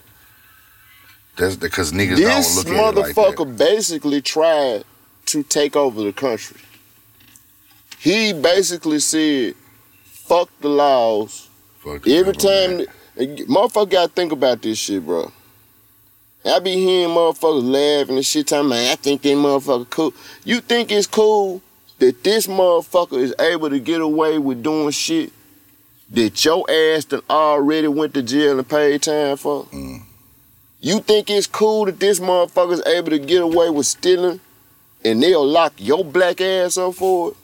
That's 1.37 1.55
because 1.55 1.91
niggas 1.91 2.17
This 2.17 2.55
don't 2.55 2.55
look 2.55 2.67
at 2.67 2.73
it 2.73 2.99
like 2.99 3.15
that. 3.15 3.35
motherfucker 3.37 3.57
basically 3.57 4.21
tried 4.21 4.83
to 5.27 5.43
take 5.43 5.75
over 5.75 6.03
the 6.03 6.13
country. 6.13 6.57
He 8.01 8.33
basically 8.33 8.99
said, 8.99 9.53
"Fuck 10.05 10.49
the 10.59 10.69
laws." 10.69 11.49
Fuck 11.83 12.07
Every 12.07 12.33
time, 12.33 12.85
motherfucker 13.15 13.89
got 13.89 14.07
to 14.07 14.13
think 14.13 14.31
about 14.31 14.61
this 14.63 14.79
shit, 14.79 15.05
bro. 15.05 15.31
I 16.43 16.57
be 16.57 16.73
hearing 16.73 17.13
motherfuckers 17.13 17.63
laughing 17.63 18.15
and 18.15 18.25
shit. 18.25 18.47
Talking, 18.47 18.69
man, 18.69 18.91
I 18.91 18.95
think 18.95 19.21
that 19.21 19.29
motherfucker 19.29 19.87
cool. 19.91 20.13
You 20.43 20.61
think 20.61 20.91
it's 20.91 21.05
cool 21.05 21.61
that 21.99 22.23
this 22.23 22.47
motherfucker 22.47 23.19
is 23.19 23.35
able 23.39 23.69
to 23.69 23.79
get 23.79 24.01
away 24.01 24.39
with 24.39 24.63
doing 24.63 24.89
shit 24.89 25.31
that 26.09 26.43
your 26.43 26.65
ass 26.69 27.05
done 27.05 27.21
already 27.29 27.87
went 27.87 28.15
to 28.15 28.23
jail 28.23 28.57
and 28.57 28.67
paid 28.67 29.03
time 29.03 29.37
for? 29.37 29.65
Mm. 29.65 30.01
You 30.79 31.01
think 31.01 31.29
it's 31.29 31.45
cool 31.45 31.85
that 31.85 31.99
this 31.99 32.19
motherfucker 32.19 32.73
is 32.73 32.83
able 32.87 33.11
to 33.11 33.19
get 33.19 33.43
away 33.43 33.69
with 33.69 33.85
stealing 33.85 34.39
and 35.05 35.21
they'll 35.21 35.45
lock 35.47 35.73
your 35.77 36.03
black 36.03 36.41
ass 36.41 36.79
up 36.79 36.95
for 36.95 37.29
it? 37.29 37.37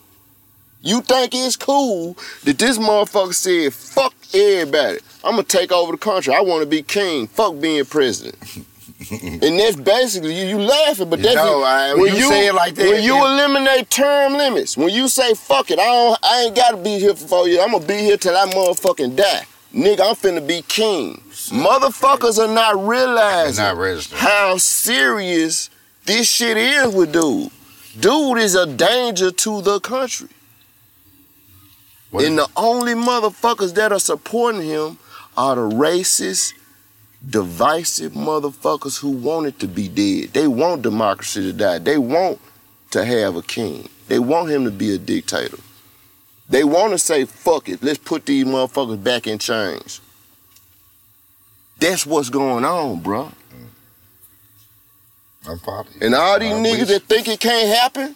You 0.81 1.01
think 1.01 1.33
it's 1.33 1.55
cool 1.55 2.15
that 2.43 2.57
this 2.59 2.77
motherfucker 2.77 3.33
said, 3.33 3.73
fuck 3.73 4.13
everybody. 4.33 4.99
I'm 5.23 5.31
gonna 5.31 5.43
take 5.43 5.71
over 5.71 5.91
the 5.93 5.97
country. 5.97 6.33
I 6.33 6.41
wanna 6.41 6.65
be 6.65 6.83
king. 6.83 7.27
Fuck 7.27 7.59
being 7.59 7.83
president. 7.85 8.37
and 9.11 9.59
that's 9.59 9.75
basically 9.75 10.33
you, 10.39 10.45
you 10.47 10.59
laughing, 10.59 11.09
but 11.09 11.21
that's 11.21 11.35
know, 11.35 11.63
I- 11.63 11.93
when 11.95 12.15
you 12.15 12.27
say 12.29 12.47
it 12.47 12.53
like 12.53 12.75
that, 12.75 12.87
When 12.87 13.03
you 13.03 13.15
it- 13.17 13.19
eliminate 13.29 13.89
term 13.89 14.33
limits, 14.33 14.77
when 14.77 14.89
you 14.89 15.07
say 15.07 15.33
fuck 15.33 15.71
it, 15.71 15.79
I 15.79 15.85
don't 15.85 16.19
I 16.23 16.41
ain't 16.43 16.55
gotta 16.55 16.77
be 16.77 16.99
here 16.99 17.15
for 17.15 17.27
four 17.27 17.47
years. 17.47 17.61
I'm 17.63 17.71
gonna 17.71 17.85
be 17.85 17.95
here 17.97 18.17
till 18.17 18.35
I 18.37 18.45
motherfucking 18.45 19.15
die. 19.15 19.45
Nigga, 19.73 19.99
I'm 20.09 20.15
finna 20.15 20.45
be 20.47 20.61
king. 20.67 21.21
Motherfuckers 21.51 22.37
are 22.39 22.51
not 22.53 22.87
realizing 22.87 23.63
not 23.63 24.05
how 24.13 24.57
serious 24.57 25.69
this 26.05 26.29
shit 26.29 26.55
is 26.57 26.93
with 26.93 27.11
dude. 27.11 27.51
Dude 27.99 28.37
is 28.37 28.55
a 28.55 28.65
danger 28.65 29.31
to 29.31 29.61
the 29.61 29.79
country. 29.79 30.29
What 32.11 32.25
and 32.25 32.37
the 32.37 32.47
only 32.55 32.93
motherfuckers 32.93 33.73
that 33.75 33.91
are 33.91 33.99
supporting 33.99 34.61
him 34.61 34.97
are 35.35 35.55
the 35.55 35.75
racist, 35.75 36.53
divisive 37.27 38.13
motherfuckers 38.13 38.99
who 38.99 39.09
want 39.09 39.47
it 39.47 39.59
to 39.59 39.67
be 39.67 39.87
dead. 39.87 40.33
They 40.33 40.47
want 40.47 40.83
democracy 40.83 41.41
to 41.41 41.53
die. 41.53 41.79
They 41.79 41.97
want 41.97 42.39
to 42.91 43.03
have 43.03 43.35
a 43.35 43.41
king. 43.41 43.89
They 44.07 44.19
want 44.19 44.49
him 44.49 44.63
to 44.63 44.71
be 44.71 44.93
a 44.95 44.97
dictator. 44.97 45.57
They 46.49 46.63
want 46.63 46.93
to 46.93 46.97
say, 46.97 47.25
fuck 47.25 47.67
it, 47.67 47.83
let's 47.83 47.97
put 47.97 48.25
these 48.25 48.45
motherfuckers 48.45 49.03
back 49.03 49.27
in 49.27 49.37
chains. 49.37 49.99
That's 51.79 52.05
what's 52.05 52.29
going 52.29 52.63
on, 52.63 53.01
bro. 53.01 53.25
Mm. 53.25 53.31
I'm 55.51 55.59
probably. 55.59 55.91
And 56.01 56.15
all 56.15 56.39
these 56.39 56.53
I 56.53 56.63
niggas 56.63 56.79
wish- 56.79 56.87
that 56.87 57.03
think 57.03 57.27
it 57.27 57.41
can't 57.41 57.67
happen, 57.67 58.15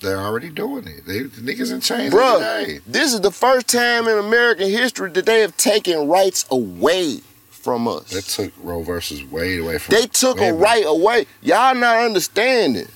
They're 0.00 0.18
already 0.18 0.50
doing 0.50 0.86
it. 0.86 1.06
They 1.06 1.22
the 1.22 1.40
niggas 1.40 1.72
in 1.72 1.80
chains 1.80 2.12
Bruh, 2.12 2.40
every 2.40 2.74
day. 2.74 2.80
this 2.86 3.14
is 3.14 3.20
the 3.22 3.30
first 3.30 3.68
time 3.68 4.08
in 4.08 4.18
American 4.18 4.68
history 4.68 5.10
that 5.12 5.24
they 5.24 5.40
have 5.40 5.56
taken 5.56 6.06
rights 6.06 6.44
away 6.50 7.20
from 7.50 7.88
us. 7.88 8.10
They 8.10 8.20
took 8.20 8.52
Roe 8.62 8.82
versus 8.82 9.24
Wade 9.24 9.60
away 9.60 9.78
from. 9.78 9.94
They 9.94 10.06
took 10.06 10.38
Wait 10.38 10.50
a 10.50 10.54
right 10.54 10.84
away. 10.86 11.26
Y'all 11.40 11.74
not 11.74 12.04
understanding. 12.04 12.88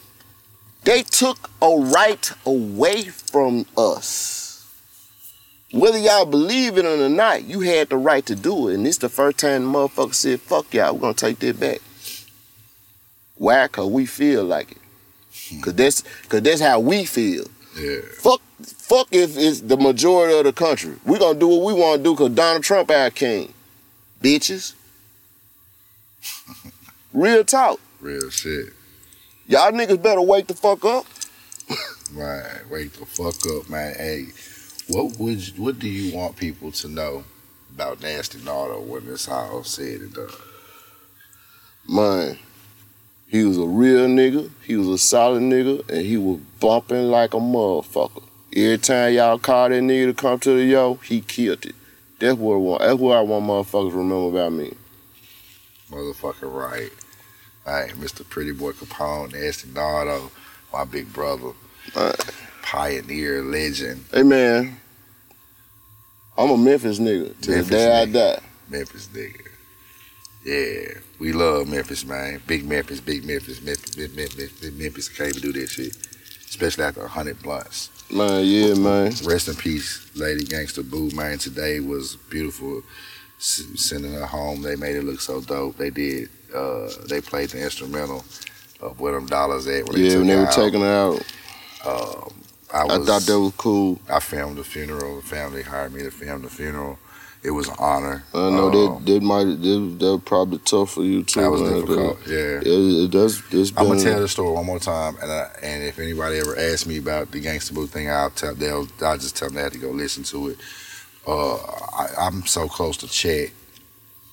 They 0.85 1.03
took 1.03 1.51
a 1.63 1.69
right 1.77 2.31
away 2.47 3.05
from 3.05 3.67
us. 3.77 4.67
Whether 5.73 5.99
y'all 5.99 6.27
believe 6.27 6.79
it 6.79 6.85
or 6.85 7.09
not, 7.09 7.45
you 7.45 7.61
had 7.61 7.91
the 7.91 7.97
right 7.97 8.25
to 8.27 8.35
do 8.35 8.69
it. 8.69 8.75
And 8.75 8.85
this 8.85 8.99
the 8.99 9.09
first 9.09 9.39
time 9.39 9.65
the 9.65 9.79
motherfucker 9.79 10.15
said, 10.15 10.41
fuck 10.41 10.73
y'all, 10.75 10.95
we're 10.95 11.01
gonna 11.01 11.15
take 11.15 11.39
that 11.41 11.61
back. 11.61 11.81
Why? 13.37 13.69
Cause 13.69 13.89
we 13.89 14.05
feel 14.05 14.45
like 14.45 14.73
it. 14.73 14.79
Cause 15.63 15.75
that's 15.75 16.05
cause 16.29 16.43
that's 16.43 16.61
how 16.61 16.81
we 16.81 17.05
feel. 17.05 17.45
Yeah. 17.79 18.01
Fuck 18.19 18.41
fuck 18.63 19.09
if 19.11 19.37
it's 19.37 19.61
the 19.61 19.77
majority 19.77 20.37
of 20.37 20.45
the 20.45 20.53
country. 20.53 20.95
we 21.05 21.19
gonna 21.19 21.39
do 21.39 21.49
what 21.49 21.65
we 21.65 21.73
wanna 21.73 22.03
do 22.03 22.15
cause 22.15 22.31
Donald 22.31 22.63
Trump 22.63 22.91
our 22.91 23.11
king. 23.11 23.53
Bitches. 24.23 24.75
Real 27.13 27.45
talk. 27.45 27.81
Real 28.01 28.31
shit. 28.31 28.73
Y'all 29.47 29.73
niggas 29.73 30.01
better 30.01 30.21
wake 30.21 30.47
the 30.47 30.55
fuck 30.55 30.85
up. 30.85 31.07
Right. 32.15 32.63
Wake 32.71 32.93
the 32.93 33.07
fuck 33.07 33.35
up, 33.57 33.69
man. 33.69 33.95
Hey, 33.95 34.27
what 34.89 35.19
would 35.19 35.47
you, 35.47 35.63
what 35.63 35.79
do 35.79 35.89
you 35.89 36.17
want 36.17 36.37
people 36.37 36.73
to 36.73 36.89
know 36.89 37.25
about 37.75 38.03
Nasty 38.03 38.39
Nardo 38.43 38.81
when 38.81 39.07
it's 39.09 39.29
all 39.29 39.63
said 39.63 40.01
and 40.01 40.13
done? 40.15 40.29
Man, 41.89 42.39
he 43.31 43.45
was 43.45 43.57
a 43.59 43.65
real 43.65 44.09
nigga. 44.09 44.51
He 44.67 44.77
was 44.77 44.89
a 44.89 44.99
solid 44.99 45.43
nigga, 45.43 45.89
and 45.89 46.05
he 46.05 46.17
was 46.17 46.41
bumping 46.59 47.11
like 47.11 47.33
a 47.33 47.39
motherfucker. 47.39 48.23
Every 48.55 48.79
time 48.79 49.15
y'all 49.15 49.39
called 49.39 49.71
that 49.73 49.83
nigga 49.83 50.07
to 50.09 50.15
come 50.15 50.39
to 50.41 50.51
the 50.57 50.65
yo, 50.65 50.95
he 50.97 51.21
killed 51.21 51.65
it. 51.65 51.75
That's 52.19 52.37
what 52.37 52.55
I 52.55 52.59
want. 52.59 52.83
That's 52.83 52.99
what 52.99 53.17
I 53.17 53.21
want 53.23 53.47
motherfuckers 53.47 53.93
to 53.93 53.97
remember 53.99 54.37
about 54.39 54.53
me. 54.53 54.75
Motherfucker, 55.91 56.53
right. 56.53 56.91
Hey, 57.65 57.93
Mr. 57.95 58.29
Pretty 58.29 58.53
Boy 58.53 58.73
Capone, 58.73 59.33
Nasty 59.33 59.69
Nardo, 59.71 60.31
my 60.73 60.85
big 60.85 61.13
brother, 61.13 61.51
Right. 61.95 62.17
pioneer, 62.63 63.43
legend, 63.43 64.05
Hey 64.13 64.23
man, 64.23 64.81
I'm 66.37 66.51
a 66.51 66.57
Memphis 66.57 66.99
nigga 66.99 67.35
till 67.41 67.55
Memphis 67.55 67.71
the 67.71 67.77
day 67.77 68.03
I 68.03 68.07
nigga. 68.07 68.13
die. 68.13 68.41
Memphis 68.69 69.09
nigga. 69.15 69.47
Yeah, 70.45 70.95
we 71.19 71.33
love 71.33 71.69
Memphis, 71.69 72.05
man. 72.05 72.41
Big 72.47 72.67
Memphis, 72.67 73.01
big 73.01 73.25
Memphis, 73.25 73.61
Memphis, 73.61 73.95
big 73.95 74.17
Memphis, 74.17 74.53
big 74.61 74.79
Memphis. 74.79 75.09
Can't 75.09 75.31
even 75.37 75.43
do 75.43 75.53
this 75.53 75.71
shit, 75.71 75.95
especially 76.49 76.85
after 76.85 77.03
a 77.05 77.09
hundred 77.09 77.43
blunts. 77.43 77.91
Man, 78.11 78.45
yeah, 78.45 78.75
man. 78.75 79.13
Rest 79.25 79.49
in 79.49 79.55
peace, 79.55 80.11
Lady 80.17 80.45
Gangsta 80.45 80.89
Boo, 80.89 81.11
man. 81.15 81.39
Today 81.39 81.81
was 81.81 82.17
beautiful. 82.17 82.83
Sending 83.39 84.13
her 84.13 84.27
home, 84.27 84.61
they 84.63 84.77
made 84.77 84.97
it 84.97 85.03
look 85.05 85.21
so 85.21 85.41
dope. 85.41 85.77
They 85.77 85.91
did. 85.91 86.29
Uh, 86.55 86.89
they 87.09 87.21
played 87.21 87.51
the 87.51 87.63
instrumental 87.63 88.25
of 88.81 88.99
where 89.01 89.13
them 89.13 89.27
dollars 89.27 89.67
at. 89.67 89.85
When 89.87 89.97
they 89.97 90.09
Yeah, 90.11 90.19
when 90.19 90.27
they 90.27 90.37
were 90.37 90.47
out. 90.47 90.53
taking 90.53 90.81
her 90.81 90.87
out, 90.87 91.23
Um, 91.87 92.33
I, 92.73 92.85
I 92.85 92.99
thought 92.99 93.23
that 93.23 93.39
was 93.41 93.53
cool. 93.57 93.99
I 94.11 94.21
filmed 94.21 94.59
the 94.59 94.65
funeral. 94.65 95.17
The 95.21 95.27
family 95.27 95.63
hired 95.63 95.93
me 95.95 96.03
to 96.03 96.11
film 96.11 96.43
the 96.43 96.51
funeral. 96.51 96.99
It 97.43 97.53
was 97.53 97.69
an 97.69 97.77
honor. 97.79 98.23
I 98.35 98.51
know 98.51 98.67
Um, 98.71 99.05
that 99.05 99.13
that 99.13 99.23
might 99.23 99.45
that, 99.45 99.97
that 100.01 100.13
was 100.13 100.23
probably 100.27 100.59
tough 100.59 100.93
for 100.93 101.03
you 101.03 101.23
too. 101.23 101.41
That 101.41 101.51
was 101.51 101.63
man. 101.63 101.81
difficult. 101.81 102.19
Yeah. 102.27 102.61
It, 102.61 102.67
it 103.05 103.11
does. 103.11 103.43
It's 103.51 103.73
I'm 103.79 103.87
gonna 103.89 104.03
tell 104.03 104.21
the 104.21 104.29
story 104.29 104.53
one 104.53 104.67
more 104.67 104.79
time, 104.79 105.17
and 105.23 105.33
I, 105.33 105.51
and 105.63 105.83
if 105.83 105.99
anybody 105.99 106.39
ever 106.39 106.55
asks 106.59 106.87
me 106.87 106.99
about 106.99 107.31
the 107.31 107.41
Gangsta 107.41 107.73
Boo 107.75 107.87
thing, 107.87 108.11
I'll 108.11 108.31
tell 108.31 108.55
they'll 108.55 108.87
I'll 109.01 109.17
just 109.17 109.37
tell 109.37 109.49
them 109.49 109.57
they 109.57 109.63
have 109.63 109.73
to 109.73 109.79
go 109.79 109.91
listen 109.91 110.23
to 110.25 110.49
it. 110.51 110.59
Uh, 111.27 111.55
I, 111.57 112.09
I'm 112.19 112.45
so 112.47 112.69
close 112.69 112.97
to 112.99 113.09
Chet 113.09 113.51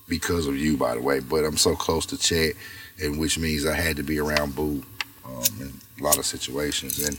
because 0.10 0.48
of 0.48 0.58
you, 0.58 0.76
by 0.78 0.96
the 0.96 1.02
way, 1.02 1.20
but 1.22 1.46
I'm 1.46 1.58
so 1.58 1.76
close 1.76 2.06
to 2.08 2.18
Chet, 2.18 2.56
and 3.02 3.20
which 3.20 3.40
means 3.40 3.66
I 3.66 3.76
had 3.76 3.96
to 3.98 4.04
be 4.04 4.20
around 4.20 4.54
Boo 4.56 4.84
um, 5.26 5.44
in 5.62 5.74
a 6.00 6.04
lot 6.04 6.18
of 6.18 6.26
situations. 6.26 7.00
And 7.08 7.18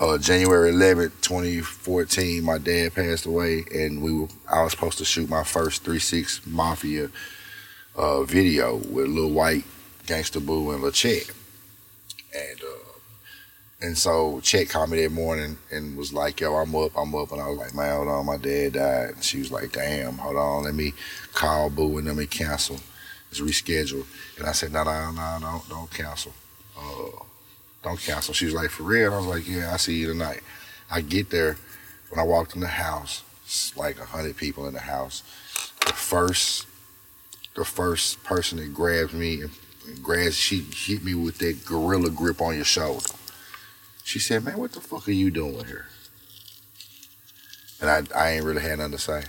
uh, 0.00 0.18
January 0.18 0.72
11th, 0.72 1.20
2014, 1.20 2.42
my 2.42 2.58
dad 2.58 2.94
passed 2.94 3.26
away, 3.26 3.64
and 3.72 4.02
we 4.02 4.12
were 4.12 4.28
I 4.50 4.62
was 4.62 4.72
supposed 4.72 4.98
to 4.98 5.04
shoot 5.04 5.28
my 5.28 5.44
first 5.44 5.84
three 5.84 5.98
six 5.98 6.40
Mafia 6.46 7.10
uh, 7.96 8.22
video 8.24 8.76
with 8.76 9.08
Lil 9.08 9.30
Wyte, 9.30 9.64
Gangsta 10.06 10.44
Boo, 10.44 10.72
and 10.72 10.82
La 10.82 10.90
Chat. 10.90 11.30
And 12.34 12.60
uh, 12.60 12.84
and 13.82 13.98
so 13.98 14.40
Chet 14.40 14.68
called 14.68 14.90
me 14.90 15.02
that 15.02 15.12
morning 15.12 15.58
and 15.70 15.96
was 15.96 16.12
like, 16.12 16.40
"Yo, 16.40 16.54
I'm 16.54 16.74
up, 16.74 16.96
I'm 16.96 17.14
up," 17.14 17.30
and 17.32 17.40
I 17.40 17.48
was 17.48 17.58
like, 17.58 17.74
"Man, 17.74 17.94
hold 17.94 18.08
on, 18.08 18.26
my 18.26 18.36
dad 18.36 18.72
died." 18.72 19.10
And 19.10 19.24
she 19.24 19.38
was 19.38 19.52
like, 19.52 19.72
"Damn, 19.72 20.18
hold 20.18 20.36
on, 20.36 20.64
let 20.64 20.74
me 20.74 20.92
call 21.32 21.70
Boo 21.70 21.98
and 21.98 22.06
let 22.06 22.16
me 22.16 22.26
cancel, 22.26 22.80
let's 23.30 23.40
reschedule." 23.40 24.06
And 24.38 24.46
I 24.46 24.52
said, 24.52 24.72
"No, 24.72 24.82
no, 24.82 25.12
no, 25.12 25.38
don't, 25.40 25.68
don't 25.68 25.90
cancel, 25.90 26.32
uh, 26.76 27.24
don't 27.84 28.00
cancel." 28.00 28.34
She 28.34 28.46
was 28.46 28.54
like, 28.54 28.70
"For 28.70 28.82
real?" 28.82 29.06
And 29.06 29.14
I 29.14 29.18
was 29.18 29.26
like, 29.26 29.48
"Yeah, 29.48 29.72
I 29.72 29.76
see 29.76 29.94
you 29.94 30.08
tonight." 30.08 30.42
I 30.90 31.00
get 31.00 31.30
there 31.30 31.56
when 32.14 32.24
I 32.24 32.28
walked 32.28 32.54
in 32.54 32.60
the 32.60 32.68
house, 32.68 33.24
it's 33.44 33.76
like 33.76 33.98
a 33.98 34.04
hundred 34.04 34.36
people 34.36 34.66
in 34.68 34.74
the 34.74 34.80
house. 34.80 35.22
The 35.84 35.92
first, 35.92 36.66
the 37.56 37.64
first 37.64 38.22
person 38.22 38.58
that 38.58 38.72
grabs 38.72 39.12
me 39.12 39.42
and 39.42 39.50
grabs, 40.00 40.36
she 40.36 40.60
hit 40.60 41.02
me 41.02 41.14
with 41.14 41.38
that 41.38 41.64
gorilla 41.64 42.10
grip 42.10 42.40
on 42.40 42.54
your 42.54 42.64
shoulder. 42.64 43.06
She 44.04 44.20
said, 44.20 44.44
"Man, 44.44 44.58
what 44.58 44.72
the 44.72 44.80
fuck 44.80 45.08
are 45.08 45.12
you 45.12 45.30
doing 45.30 45.64
here?" 45.64 45.86
And 47.80 47.90
I, 47.90 48.02
I 48.16 48.30
ain't 48.30 48.44
really 48.44 48.62
had 48.62 48.78
nothing 48.78 48.92
to 48.92 48.98
say. 48.98 49.24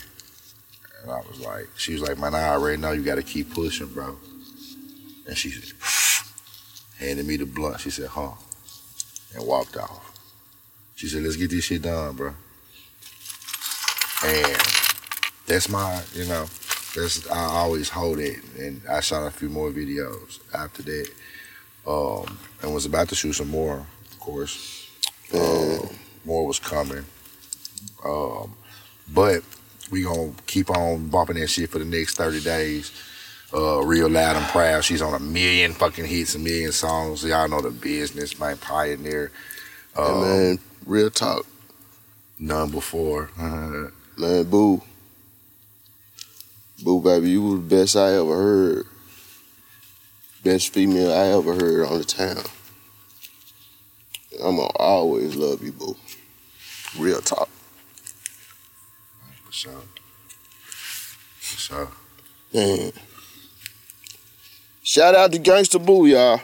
And 1.01 1.11
I 1.11 1.21
was 1.27 1.39
like, 1.39 1.67
she 1.75 1.93
was 1.93 2.01
like, 2.01 2.19
"Man, 2.19 2.35
I 2.35 2.49
already 2.49 2.77
know 2.77 2.91
you 2.91 3.03
got 3.03 3.15
to 3.15 3.23
keep 3.23 3.53
pushing, 3.53 3.87
bro." 3.87 4.17
And 5.27 5.35
she 5.35 5.49
said, 5.49 5.73
handed 6.99 7.25
me 7.25 7.37
the 7.37 7.45
blunt. 7.45 7.79
She 7.79 7.89
said, 7.89 8.07
"Huh," 8.07 8.31
and 9.35 9.45
walked 9.45 9.77
off. 9.77 10.13
She 10.95 11.07
said, 11.07 11.23
"Let's 11.23 11.35
get 11.35 11.49
this 11.49 11.65
shit 11.65 11.81
done, 11.81 12.15
bro." 12.15 12.33
And 14.23 14.61
that's 15.45 15.69
my, 15.69 16.01
you 16.13 16.25
know, 16.25 16.45
that's 16.95 17.29
I 17.29 17.37
always 17.37 17.89
hold 17.89 18.19
it. 18.19 18.39
And 18.57 18.81
I 18.89 19.01
shot 19.01 19.27
a 19.27 19.31
few 19.31 19.49
more 19.49 19.69
videos 19.71 20.39
after 20.53 20.81
that, 20.83 21.09
um, 21.85 22.39
and 22.61 22.73
was 22.73 22.85
about 22.85 23.09
to 23.09 23.15
shoot 23.15 23.33
some 23.33 23.49
more, 23.49 23.85
of 24.11 24.19
course. 24.19 24.89
Uh, 25.33 25.79
more 26.23 26.45
was 26.47 26.59
coming, 26.59 27.05
um, 28.03 28.55
but 29.13 29.43
we 29.91 30.03
gonna 30.03 30.31
keep 30.47 30.69
on 30.69 31.07
bumping 31.07 31.37
that 31.37 31.47
shit 31.47 31.69
for 31.69 31.79
the 31.79 31.85
next 31.85 32.15
thirty 32.15 32.39
days. 32.41 32.91
Uh, 33.53 33.81
real 33.83 34.09
loud 34.09 34.35
and 34.35 34.45
proud. 34.47 34.83
She's 34.83 35.01
on 35.01 35.13
a 35.13 35.19
million 35.19 35.73
fucking 35.73 36.05
hits, 36.05 36.35
a 36.35 36.39
million 36.39 36.71
songs. 36.71 37.23
Y'all 37.23 37.47
know 37.47 37.61
the 37.61 37.69
business, 37.71 38.39
man. 38.39 38.57
Pioneer. 38.57 39.31
Um, 39.95 40.21
man, 40.21 40.59
real 40.85 41.09
talk, 41.09 41.45
None 42.37 42.69
before. 42.69 43.29
Man. 44.17 44.43
Boo, 44.45 44.81
boo, 46.83 47.01
baby, 47.01 47.31
you 47.31 47.41
was 47.41 47.59
the 47.61 47.75
best 47.75 47.95
I 47.95 48.13
ever 48.13 48.35
heard. 48.35 48.85
Best 50.43 50.73
female 50.73 51.11
I 51.11 51.37
ever 51.37 51.53
heard 51.53 51.87
on 51.87 51.97
the 51.97 52.05
town. 52.05 52.43
I'm 54.41 54.57
gonna 54.57 54.67
always 54.75 55.35
love 55.35 55.61
you, 55.63 55.71
boo. 55.73 55.95
Real 56.97 57.19
talk. 57.21 57.49
for 59.45 59.51
sure. 59.51 59.81
For 61.39 61.57
sure. 61.57 61.91
Man. 62.53 62.91
Shout 64.85 65.15
out 65.15 65.31
to 65.31 65.39
Gangsta 65.39 65.83
Boo, 65.83 66.05
y'all. 66.05 66.39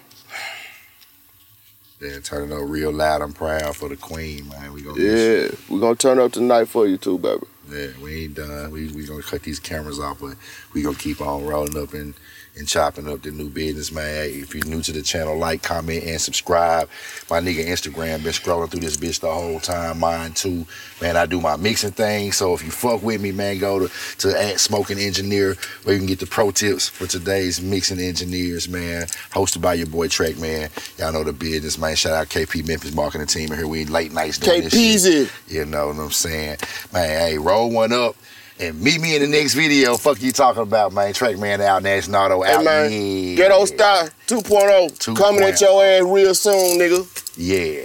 Yeah, 2.01 2.19
turning 2.21 2.51
up 2.51 2.63
real 2.63 2.91
loud 2.91 3.21
and 3.21 3.35
proud 3.35 3.75
for 3.75 3.87
the 3.87 3.95
queen, 3.95 4.49
man. 4.49 4.73
We 4.73 4.81
gonna 4.81 4.99
Yeah, 4.99 5.49
we 5.69 5.79
gonna 5.79 5.95
turn 5.95 6.17
up 6.17 6.31
tonight 6.31 6.65
for 6.65 6.87
you 6.87 6.97
too, 6.97 7.19
baby. 7.19 7.43
Yeah, 7.71 7.87
we 8.01 8.25
ain't 8.25 8.35
done. 8.35 8.71
We 8.71 8.89
we 8.89 9.05
gonna 9.05 9.23
cut 9.23 9.43
these 9.43 9.59
cameras 9.59 9.99
off, 9.99 10.19
but 10.19 10.35
we 10.73 10.81
gonna 10.81 10.95
keep 10.95 11.21
on 11.21 11.45
rolling 11.45 11.77
up 11.77 11.93
and 11.93 12.13
and 12.57 12.67
chopping 12.67 13.07
up 13.07 13.21
the 13.21 13.31
new 13.31 13.49
business, 13.49 13.91
man. 13.91 14.25
If 14.29 14.53
you're 14.53 14.65
new 14.65 14.81
to 14.81 14.91
the 14.91 15.01
channel, 15.01 15.37
like, 15.37 15.63
comment, 15.63 16.03
and 16.03 16.19
subscribe. 16.19 16.89
My 17.29 17.39
nigga 17.39 17.65
Instagram 17.65 18.23
been 18.23 18.33
scrolling 18.33 18.69
through 18.69 18.81
this 18.81 18.97
bitch 18.97 19.21
the 19.21 19.31
whole 19.31 19.59
time. 19.59 19.99
Mine 19.99 20.33
too, 20.33 20.65
man. 21.01 21.15
I 21.15 21.25
do 21.25 21.39
my 21.39 21.55
mixing 21.55 21.91
thing, 21.91 22.31
so 22.31 22.53
if 22.53 22.63
you 22.63 22.71
fuck 22.71 23.03
with 23.03 23.21
me, 23.21 23.31
man, 23.31 23.57
go 23.59 23.87
to 23.87 23.91
to 24.19 24.41
at 24.41 24.59
Smoking 24.59 24.99
Engineer 24.99 25.55
where 25.83 25.93
you 25.93 25.99
can 25.99 26.07
get 26.07 26.19
the 26.19 26.25
pro 26.25 26.51
tips 26.51 26.89
for 26.89 27.07
today's 27.07 27.61
mixing 27.61 27.99
engineers, 27.99 28.67
man. 28.67 29.07
Hosted 29.31 29.61
by 29.61 29.75
your 29.75 29.87
boy 29.87 30.07
Track, 30.09 30.37
man. 30.37 30.69
Y'all 30.97 31.13
know 31.13 31.23
the 31.23 31.33
business, 31.33 31.77
man. 31.77 31.95
Shout 31.95 32.13
out 32.13 32.27
KP 32.27 32.67
Memphis 32.67 32.93
marketing 32.93 33.27
team 33.27 33.51
in 33.51 33.57
here. 33.57 33.67
We 33.67 33.85
late 33.85 34.11
nights 34.11 34.37
doing 34.37 34.63
this 34.63 34.73
shit. 34.73 35.29
KPZ. 35.29 35.51
You 35.53 35.65
know 35.65 35.87
what 35.87 35.97
I'm 35.97 36.11
saying? 36.11 36.57
Man, 36.91 37.09
hey, 37.09 37.37
roll 37.37 37.60
one 37.67 37.93
up 37.93 38.15
and 38.59 38.79
meet 38.81 39.01
me 39.01 39.15
in 39.15 39.21
the 39.21 39.27
next 39.27 39.53
video. 39.53 39.97
Fuck 39.97 40.21
you 40.21 40.31
talking 40.31 40.61
about, 40.61 40.93
man. 40.93 41.13
Trackman 41.13 41.59
out, 41.61 41.83
Nasty 41.83 42.11
Nardo 42.11 42.41
Hey 42.41 42.63
man, 42.63 42.91
yeah. 42.91 43.35
Ghetto 43.35 43.65
Star 43.65 44.09
2.0 44.27 45.15
coming 45.17 45.43
at 45.43 45.55
2.0. 45.55 45.61
your 45.61 45.83
ass 45.83 46.03
real 46.03 46.35
soon, 46.35 46.79
nigga. 46.79 47.07
Yeah. 47.37 47.83